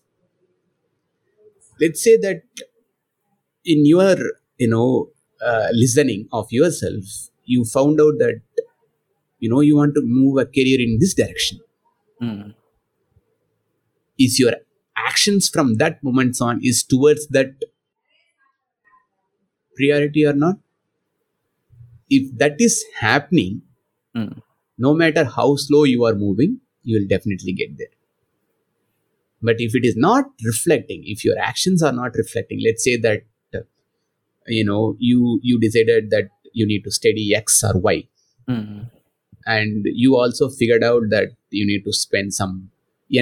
Let's 1.80 2.02
say 2.02 2.16
that 2.18 2.42
in 3.64 3.86
your 3.86 4.16
you 4.58 4.68
know 4.68 5.10
uh, 5.44 5.68
listening 5.72 6.28
of 6.32 6.46
yourself 6.50 7.04
you 7.44 7.64
found 7.64 8.00
out 8.00 8.14
that 8.18 8.40
you 9.38 9.50
know 9.50 9.60
you 9.60 9.76
want 9.76 9.94
to 9.94 10.02
move 10.04 10.38
a 10.38 10.46
career 10.46 10.80
in 10.80 10.98
this 11.00 11.14
direction. 11.14 11.60
Mm. 12.22 12.54
is 14.24 14.38
your 14.38 14.52
actions 14.96 15.48
from 15.48 15.74
that 15.78 16.02
moment 16.02 16.36
on 16.40 16.60
is 16.62 16.82
towards 16.84 17.26
that 17.28 17.64
priority 19.76 20.24
or 20.24 20.32
not 20.32 20.56
if 22.10 22.36
that 22.38 22.56
is 22.58 22.84
happening 23.00 23.62
Mm. 24.16 24.40
no 24.78 24.94
matter 24.94 25.24
how 25.24 25.56
slow 25.56 25.82
you 25.82 26.04
are 26.04 26.14
moving 26.14 26.60
you 26.84 26.98
will 27.00 27.08
definitely 27.12 27.52
get 27.52 27.76
there 27.78 27.94
but 29.42 29.56
if 29.58 29.74
it 29.74 29.84
is 29.84 29.96
not 29.96 30.26
reflecting 30.44 31.02
if 31.04 31.24
your 31.24 31.38
actions 31.38 31.82
are 31.82 31.92
not 31.92 32.12
reflecting 32.14 32.60
let's 32.64 32.84
say 32.84 32.96
that 32.96 33.22
uh, 33.54 33.60
you 34.46 34.64
know 34.64 34.96
you 34.98 35.40
you 35.42 35.58
decided 35.58 36.10
that 36.10 36.28
you 36.52 36.66
need 36.66 36.82
to 36.84 36.90
study 36.90 37.34
x 37.34 37.62
or 37.64 37.78
y 37.78 37.96
Mm. 38.48 38.90
and 39.46 39.86
you 40.02 40.16
also 40.16 40.48
figured 40.50 40.84
out 40.84 41.04
that 41.10 41.28
you 41.50 41.66
need 41.66 41.82
to 41.84 41.92
spend 41.92 42.34
some 42.34 42.70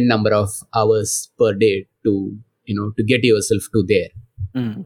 n 0.00 0.08
number 0.12 0.32
of 0.34 0.50
hours 0.74 1.30
per 1.38 1.52
day 1.54 1.86
to 2.04 2.12
you 2.66 2.74
know 2.78 2.90
to 2.96 3.04
get 3.04 3.22
yourself 3.32 3.68
to 3.76 3.82
there 3.92 4.10
Mm. 4.54 4.84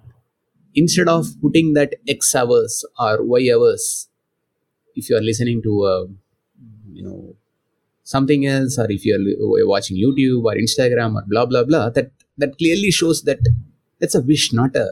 Instead 0.82 1.08
of 1.16 1.26
putting 1.42 1.68
that 1.78 1.94
x 2.16 2.34
hours 2.40 2.74
or 3.06 3.14
y 3.36 3.42
hours 3.54 3.84
if 4.94 5.10
you 5.10 5.16
are 5.18 5.26
listening 5.30 5.60
to 5.66 5.72
uh, 5.92 6.04
you 6.98 7.02
know 7.06 7.20
something 8.14 8.46
else 8.46 8.78
or 8.78 8.86
if 8.96 9.04
you 9.06 9.14
are 9.16 9.66
watching 9.74 9.96
youtube 10.04 10.44
or 10.50 10.54
instagram 10.64 11.14
or 11.20 11.24
blah 11.32 11.46
blah 11.52 11.64
blah 11.70 11.86
that 11.98 12.10
that 12.38 12.56
clearly 12.60 12.90
shows 13.00 13.22
that 13.28 13.40
that's 14.00 14.14
a 14.14 14.22
wish 14.30 14.46
not 14.60 14.74
a 14.76 14.86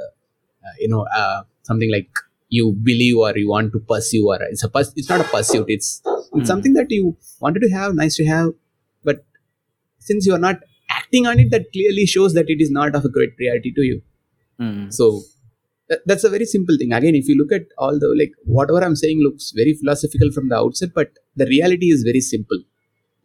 uh, 0.66 0.75
you 0.81 0.88
know 0.88 1.05
uh, 1.20 1.42
something 1.70 1.90
like 1.97 2.11
you 2.57 2.66
believe 2.88 3.16
or 3.27 3.31
you 3.42 3.49
want 3.55 3.73
to 3.75 3.81
pursue 3.92 4.25
or 4.33 4.38
it's 4.55 4.64
a 4.64 4.68
purs- 4.77 4.94
it's 4.97 5.11
not 5.14 5.20
a 5.27 5.29
pursuit 5.35 5.66
it's 5.77 5.90
it's 6.38 6.49
something 6.53 6.75
that 6.79 6.90
you 6.90 7.16
wanted 7.44 7.61
to 7.66 7.70
have 7.79 7.94
nice 8.03 8.16
to 8.20 8.27
have 8.33 8.49
but 9.09 9.25
since 10.09 10.27
you 10.27 10.35
are 10.38 10.44
not 10.49 10.59
acting 10.99 11.27
on 11.31 11.38
it 11.44 11.51
that 11.55 11.64
clearly 11.77 12.07
shows 12.14 12.35
that 12.38 12.51
it 12.55 12.61
is 12.66 12.70
not 12.79 12.94
of 12.99 13.05
a 13.05 13.12
great 13.18 13.37
priority 13.42 13.73
to 13.81 13.83
you 13.92 14.01
Mm. 14.64 14.83
so 14.97 15.05
that's 16.07 16.25
a 16.25 16.31
very 16.31 16.44
simple 16.47 16.77
thing. 16.79 16.92
Again 16.92 17.14
if 17.14 17.29
you 17.29 17.37
look 17.37 17.53
at 17.53 17.66
all 17.79 17.99
the 17.99 18.09
like 18.18 18.33
whatever 18.44 18.83
i'm 18.85 18.97
saying 18.97 19.20
looks 19.23 19.53
very 19.53 19.75
philosophical 19.75 20.31
from 20.33 20.49
the 20.49 20.57
outset 20.57 20.90
but 20.94 21.11
the 21.37 21.47
reality 21.47 21.87
is 21.87 22.03
very 22.03 22.20
simple. 22.20 22.59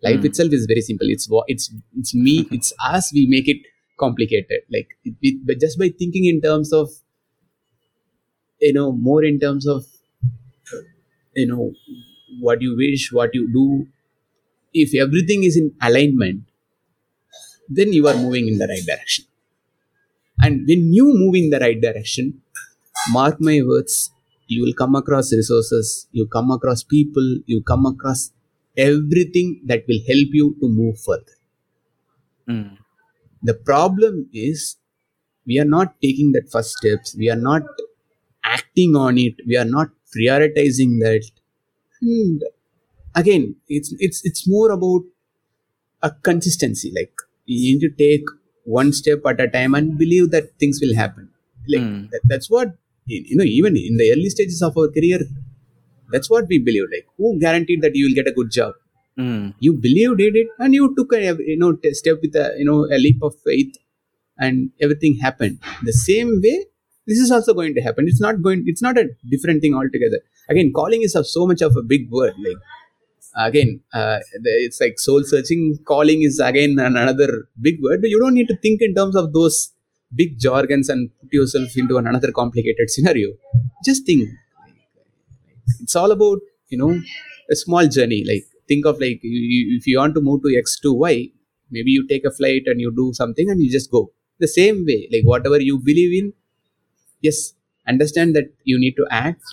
Life 0.04 0.22
Mm. 0.22 0.26
itself 0.26 0.54
is 0.54 0.65
very 0.65 0.82
simple. 0.82 1.08
It's 1.10 1.28
it's 1.48 1.72
it's 1.98 2.15
me 2.15 2.48
it's 2.52 2.74
us 2.93 3.12
we 3.13 3.26
make 3.28 3.48
it 3.48 3.58
complicated. 4.00 4.62
Like 4.72 4.89
it, 5.06 5.15
it, 5.22 5.45
but 5.45 5.60
just 5.60 5.78
by 5.80 5.89
thinking 5.89 6.26
in 6.26 6.41
terms 6.41 6.72
of 6.74 6.89
you 8.62 8.74
know 8.74 8.91
more 8.91 9.24
in 9.24 9.39
terms 9.39 9.67
of 9.67 9.86
you 11.36 11.48
know 11.48 11.72
what 12.39 12.62
you 12.62 12.76
wish 12.78 13.12
what 13.12 13.34
you 13.34 13.52
do 13.54 13.88
if 14.74 14.93
everything 15.04 15.43
is 15.43 15.58
in 15.58 15.72
alignment 15.82 16.43
then 17.69 17.93
you 17.93 18.08
are 18.08 18.15
moving 18.15 18.48
in 18.48 18.58
the 18.58 18.67
right 18.67 18.86
direction. 18.86 19.26
And 20.41 20.67
when 20.67 20.93
you 20.93 21.06
move 21.13 21.36
in 21.36 21.50
the 21.50 21.60
right 21.60 21.80
direction 21.80 22.41
mark 23.08 23.40
my 23.50 23.62
words 23.72 24.12
you 24.48 24.62
will 24.64 24.74
come 24.82 24.96
across 24.96 25.32
resources 25.34 26.08
you 26.12 26.26
come 26.38 26.52
across 26.52 26.84
people 26.84 27.28
you 27.46 27.62
come 27.74 27.86
across 27.86 28.32
everything 28.78 29.60
that 29.66 29.84
will 29.88 30.02
help 30.08 30.30
you 30.42 30.56
to 30.62 30.68
move 30.80 31.00
further 31.08 31.36
Mm. 32.48 32.78
the 33.44 33.54
problem 33.54 34.30
is 34.34 34.78
we 35.46 35.60
are 35.60 35.66
not 35.66 35.96
taking 36.02 36.32
that 36.34 36.50
first 36.52 36.78
steps 36.78 37.16
we 37.16 37.30
are 37.30 37.42
not 37.50 37.64
acting 38.44 38.96
on 38.96 39.18
it 39.18 39.36
we 39.48 39.58
are 39.58 39.70
not 39.78 39.90
prioritizing 40.16 40.94
that 41.06 41.30
and 42.02 42.44
again 43.16 43.56
it's 43.68 43.94
it's 44.00 44.24
it's 44.26 44.48
more 44.48 44.72
about 44.72 45.04
a 46.02 46.12
consistency 46.30 46.92
like 46.96 47.14
you 47.46 47.74
need 47.76 47.82
to 47.88 47.92
take 48.04 48.26
one 48.66 48.92
step 48.94 49.20
at 49.26 49.40
a 49.42 49.48
time 49.48 49.74
and 49.76 49.98
believe 49.98 50.32
that 50.32 50.52
things 50.60 50.80
will 50.82 50.96
happen 50.96 51.30
like 51.68 51.88
Mm. 51.88 52.10
that, 52.12 52.22
that's 52.26 52.50
what 52.50 52.76
you 53.10 53.38
know 53.39 53.50
even 53.60 53.76
in 53.76 53.98
the 54.02 54.12
early 54.13 54.30
stages 54.36 54.62
of 54.62 54.78
our 54.78 54.89
career 54.98 55.19
that's 56.12 56.30
what 56.30 56.45
we 56.48 56.60
believe. 56.60 56.86
Like 56.91 57.08
who 57.17 57.39
guaranteed 57.39 57.82
that 57.82 57.95
you 57.95 58.08
will 58.08 58.15
get 58.15 58.32
a 58.32 58.36
good 58.36 58.52
job? 58.52 58.74
Mm. 59.17 59.54
you 59.60 59.74
believed 59.74 60.22
in 60.22 60.34
it 60.38 60.48
and 60.60 60.74
you 60.74 60.95
took 60.95 61.12
a 61.12 61.36
you 61.45 61.58
know 61.62 61.78
step 61.91 62.19
with 62.22 62.36
a 62.38 62.54
you 62.58 62.63
know 62.63 62.86
a 62.86 62.98
leap 62.98 63.22
of 63.22 63.34
faith 63.45 63.74
and 64.38 64.72
everything 64.80 65.17
happened. 65.22 65.60
The 65.84 65.91
same 65.91 66.39
way 66.41 66.65
this 67.06 67.19
is 67.19 67.30
also 67.30 67.54
going 67.54 67.76
to 67.76 67.82
happen. 67.82 68.08
It's 68.08 68.22
not 68.22 68.41
going 68.41 68.63
it's 68.65 68.82
not 68.82 68.98
a 68.98 69.10
different 69.30 69.62
thing 69.62 69.74
altogether. 69.74 70.19
Again 70.48 70.72
calling 70.74 71.02
is 71.02 71.17
so 71.34 71.45
much 71.45 71.62
of 71.62 71.76
a 71.76 71.82
big 71.82 72.10
word. 72.10 72.34
Like 72.38 72.62
again 73.36 73.82
uh, 73.93 74.19
it's 74.32 74.80
like 74.80 75.00
soul 75.00 75.24
searching. 75.26 75.80
Calling 75.86 76.22
is 76.22 76.39
again 76.39 76.80
another 76.80 77.50
big 77.60 77.84
word 77.84 78.00
but 78.00 78.10
you 78.10 78.22
don't 78.22 78.36
need 78.36 78.48
to 78.48 78.56
think 78.56 78.82
in 78.82 78.95
terms 78.95 79.17
of 79.17 79.34
those 79.34 79.74
big 80.15 80.39
jargons 80.39 80.89
and 80.89 81.10
put 81.22 81.34
yourself 81.34 81.76
into 81.78 81.98
an 81.98 82.08
another 82.08 82.32
complicated 82.32 82.89
scenario. 82.89 83.30
Just 83.86 84.06
think 84.06 84.30
it's 85.82 85.95
all 85.95 86.12
about 86.12 86.39
you 86.69 86.78
know 86.78 86.91
a 87.52 87.56
small 87.56 87.88
journey. 87.88 88.24
Like 88.26 88.45
think 88.67 88.86
of 88.86 89.00
like 89.00 89.19
you, 89.24 89.39
you- 89.54 89.78
if 89.78 89.88
you 89.88 89.98
want 89.98 90.15
to 90.15 90.22
move 90.22 90.41
to 90.43 90.56
x 90.58 90.80
to 90.82 90.93
y 90.93 91.30
maybe 91.72 91.91
you 91.91 92.08
take 92.08 92.26
a 92.26 92.32
flight 92.32 92.63
and 92.65 92.82
you 92.82 92.91
do 92.95 93.12
something 93.13 93.50
and 93.50 93.62
you 93.62 93.72
just 93.72 93.91
go. 93.91 94.12
The 94.39 94.48
same 94.48 94.86
way 94.86 95.08
like 95.12 95.24
whatever 95.26 95.60
you 95.62 95.80
believe 95.80 96.13
in 96.24 96.34
yes 97.22 97.54
understand 97.88 98.36
that 98.36 98.50
you 98.65 98.80
need 98.80 98.95
to 99.02 99.08
act 99.12 99.43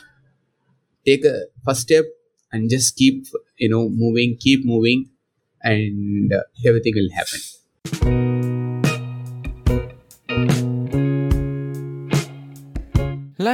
take 1.04 1.24
a 1.24 1.44
first 1.64 1.82
step 1.82 2.04
and 2.52 2.68
just 2.70 2.96
keep 2.96 3.26
you 3.58 3.68
know 3.68 3.88
moving 3.88 4.36
keep 4.38 4.64
moving 4.64 5.08
and 5.62 6.32
uh, 6.32 6.42
everything 6.66 6.94
will 6.96 7.10
happen 7.14 7.40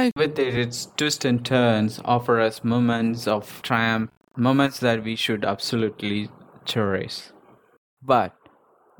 Life 0.03 0.11
with 0.17 0.37
its 0.37 0.87
twists 0.97 1.23
and 1.23 1.45
turns 1.45 1.97
offer 2.03 2.41
us 2.41 2.61
moments 2.61 3.25
of 3.25 3.61
triumph, 3.61 4.09
moments 4.35 4.79
that 4.79 5.01
we 5.01 5.15
should 5.15 5.45
absolutely 5.45 6.29
cherish. 6.65 7.29
But 8.01 8.35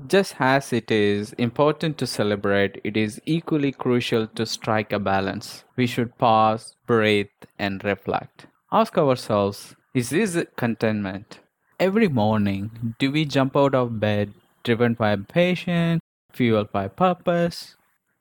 just 0.08 0.36
as 0.40 0.72
it 0.72 0.90
is 0.90 1.34
important 1.34 1.98
to 1.98 2.08
celebrate, 2.08 2.80
it 2.86 2.96
is 2.96 3.20
equally 3.26 3.74
crucial 3.74 4.28
to 4.28 4.46
strike 4.46 4.94
a 4.94 5.00
balance. 5.00 5.66
We 5.76 5.88
should 5.88 6.18
pause, 6.18 6.78
breathe, 6.88 7.28
and 7.60 7.84
reflect. 7.84 8.48
Ask 8.72 8.98
ourselves 8.98 9.76
is 9.94 10.10
this 10.10 10.42
contentment? 10.56 11.42
Every 11.82 12.08
morning, 12.08 12.96
do 12.98 13.12
we 13.12 13.26
jump 13.26 13.58
out 13.58 13.76
of 13.76 14.00
bed 14.00 14.34
driven 14.64 14.94
by 14.94 15.18
passion, 15.18 16.00
fueled 16.32 16.72
by 16.72 16.88
purpose? 16.88 17.76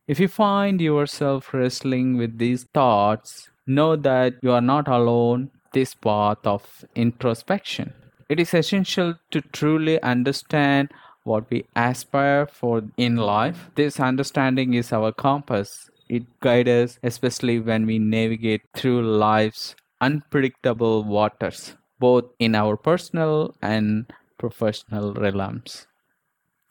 If 0.09 0.19
you 0.19 0.29
find 0.29 0.81
yourself 0.81 1.55
wrestling 1.55 2.17
with 2.17 2.39
these 2.39 2.65
thoughts, 2.75 3.51
know 3.67 3.95
that 3.97 4.35
you 4.43 4.51
are 4.51 4.61
not 4.61 4.89
alone 4.89 5.51
this 5.73 5.95
path 5.95 6.39
of 6.45 6.85
introspection. 6.95 7.93
It 8.29 8.41
is 8.41 8.53
essential 8.53 9.15
to 9.31 9.41
truly 9.41 10.03
understand 10.03 10.91
what 11.25 11.49
we 11.51 11.67
aspire 11.77 12.47
for 12.47 12.83
in 12.97 13.17
life. 13.17 13.71
This 13.77 14.01
understanding 14.01 14.75
is 14.75 14.93
our 14.93 15.13
compass. 15.13 15.89
It 16.09 16.25
guides 16.41 16.69
us, 16.69 16.99
especially 17.03 17.61
when 17.61 17.87
we 17.87 17.99
navigate 18.01 18.63
through 18.75 19.03
life's 19.03 19.77
unpredictable 20.01 21.05
waters, 21.05 21.77
both 22.01 22.25
in 22.41 22.57
our 22.57 22.77
personal 22.77 23.55
and 23.63 24.13
professional 24.37 25.15
realms. 25.15 25.87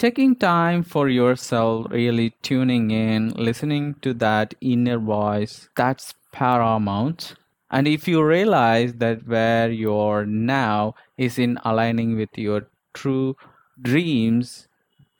Taking 0.02 0.36
time 0.36 0.82
for 0.82 1.10
yourself, 1.10 1.86
really 1.92 2.32
tuning 2.42 2.90
in, 2.90 3.30
listening 3.36 3.94
to 4.02 4.16
that 4.16 4.56
inner 4.60 4.98
voice, 4.98 5.70
that's 5.76 6.16
paramount. 6.32 7.36
And 7.70 7.88
if 7.88 8.08
you 8.08 8.24
realize 8.24 8.96
that 8.96 9.28
where 9.28 9.70
you're 9.70 10.26
now 10.26 10.96
is 11.20 11.38
in 11.38 11.60
aligning 11.64 12.18
with 12.18 12.36
your 12.36 12.66
true 12.96 13.36
dreams, 13.80 14.68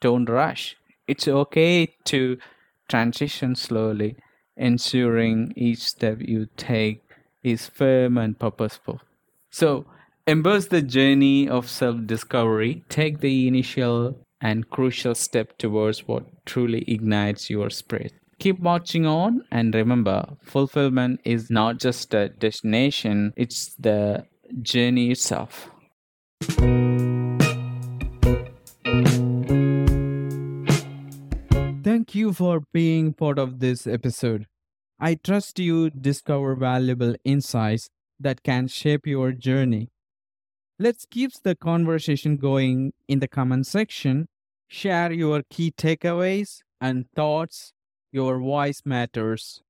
don't 0.00 0.28
rush. 0.28 0.76
It's 1.06 1.28
okay 1.28 1.94
to 2.06 2.38
transition 2.88 3.54
slowly, 3.54 4.16
ensuring 4.56 5.52
each 5.54 5.84
step 5.84 6.18
you 6.20 6.48
take 6.56 7.04
is 7.44 7.68
firm 7.68 8.18
and 8.18 8.36
purposeful. 8.36 9.00
So, 9.48 9.86
embrace 10.26 10.66
the 10.66 10.82
journey 10.82 11.48
of 11.48 11.70
self 11.70 12.04
discovery. 12.04 12.82
Take 12.88 13.20
the 13.20 13.46
initial 13.46 14.18
and 14.42 14.68
crucial 14.68 15.14
step 15.14 15.56
towards 15.56 16.06
what 16.06 16.24
truly 16.44 16.84
ignites 16.86 17.48
your 17.48 17.70
spirit. 17.70 18.12
Keep 18.40 18.60
marching 18.60 19.06
on 19.06 19.44
and 19.52 19.72
remember, 19.74 20.36
fulfillment 20.42 21.20
is 21.24 21.48
not 21.48 21.78
just 21.78 22.12
a 22.12 22.28
destination, 22.28 23.32
it's 23.36 23.74
the 23.76 24.26
journey 24.60 25.12
itself. 25.12 25.70
Thank 31.84 32.14
you 32.14 32.32
for 32.32 32.62
being 32.72 33.12
part 33.12 33.38
of 33.38 33.60
this 33.60 33.86
episode. 33.86 34.46
I 34.98 35.14
trust 35.14 35.58
you 35.58 35.90
discover 35.90 36.56
valuable 36.56 37.14
insights 37.24 37.90
that 38.18 38.42
can 38.42 38.66
shape 38.66 39.06
your 39.06 39.32
journey. 39.32 39.90
Let's 40.78 41.06
keep 41.08 41.30
the 41.44 41.54
conversation 41.54 42.36
going 42.36 42.92
in 43.06 43.20
the 43.20 43.28
comment 43.28 43.66
section. 43.66 44.26
Share 44.74 45.12
your 45.12 45.42
key 45.50 45.70
takeaways 45.70 46.60
and 46.80 47.04
thoughts. 47.14 47.74
Your 48.10 48.40
voice 48.40 48.80
matters. 48.86 49.60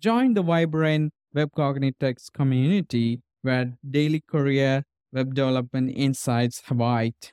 Join 0.00 0.34
the 0.34 0.42
vibrant 0.42 1.12
Web 1.32 1.50
Cognitects 1.56 2.32
community 2.32 3.20
where 3.42 3.78
daily 3.88 4.20
career 4.28 4.82
web 5.12 5.34
development 5.36 5.92
insights 5.94 6.60
await. 6.68 7.30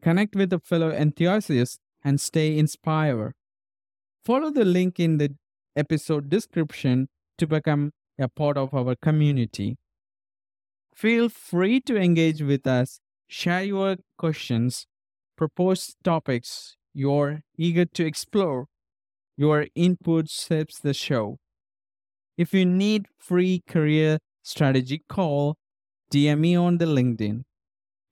Connect 0.00 0.36
with 0.36 0.52
a 0.52 0.60
fellow 0.60 0.92
enthusiast 0.92 1.80
and 2.04 2.20
stay 2.20 2.56
inspired. 2.56 3.32
Follow 4.24 4.52
the 4.52 4.64
link 4.64 5.00
in 5.00 5.18
the 5.18 5.34
episode 5.74 6.30
description 6.30 7.08
to 7.38 7.48
become 7.48 7.90
a 8.16 8.28
part 8.28 8.56
of 8.56 8.72
our 8.72 8.94
community. 9.02 9.76
Feel 10.94 11.28
free 11.28 11.80
to 11.80 11.96
engage 11.96 12.42
with 12.42 12.64
us, 12.64 13.00
share 13.26 13.64
your 13.64 13.96
questions, 14.16 14.86
propose 15.36 15.94
topics 16.02 16.76
you're 16.94 17.42
eager 17.58 17.84
to 17.84 18.06
explore. 18.06 18.66
Your 19.36 19.66
input 19.74 20.30
shapes 20.30 20.78
the 20.78 20.94
show. 20.94 21.36
If 22.38 22.54
you 22.54 22.64
need 22.64 23.06
free 23.18 23.62
career 23.68 24.18
strategy 24.42 25.02
call, 25.08 25.56
DM 26.10 26.38
me 26.40 26.56
on 26.56 26.78
the 26.78 26.86
LinkedIn. 26.86 27.42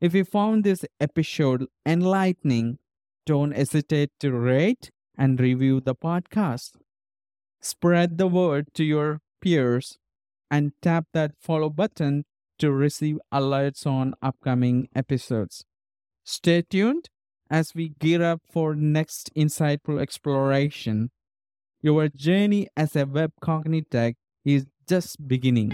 If 0.00 0.14
you 0.14 0.24
found 0.24 0.64
this 0.64 0.84
episode 1.00 1.66
enlightening, 1.87 2.78
don't 3.24 3.52
hesitate 3.52 4.10
to 4.20 4.32
rate 4.32 4.90
and 5.16 5.40
review 5.40 5.80
the 5.80 5.94
podcast. 5.94 6.72
Spread 7.62 8.18
the 8.18 8.26
word 8.26 8.66
to 8.74 8.84
your 8.84 9.20
peers 9.40 9.96
and 10.50 10.72
tap 10.82 11.06
that 11.14 11.32
follow 11.40 11.70
button 11.70 12.24
to 12.58 12.70
receive 12.70 13.18
alerts 13.32 13.87
on 13.87 14.14
upcoming 14.20 14.88
episodes. 14.94 15.64
Stay 16.24 16.62
tuned 16.62 17.08
as 17.55 17.73
we 17.73 17.90
gear 18.01 18.21
up 18.21 18.40
for 18.51 18.75
next 18.75 19.33
insightful 19.37 20.01
exploration. 20.01 21.12
Your 21.83 22.09
journey 22.09 22.67
as 22.77 22.97
a 22.97 23.07
Web 23.07 23.31
Cognitect 23.40 24.17
is 24.45 24.67
just 24.88 25.29
beginning. 25.29 25.71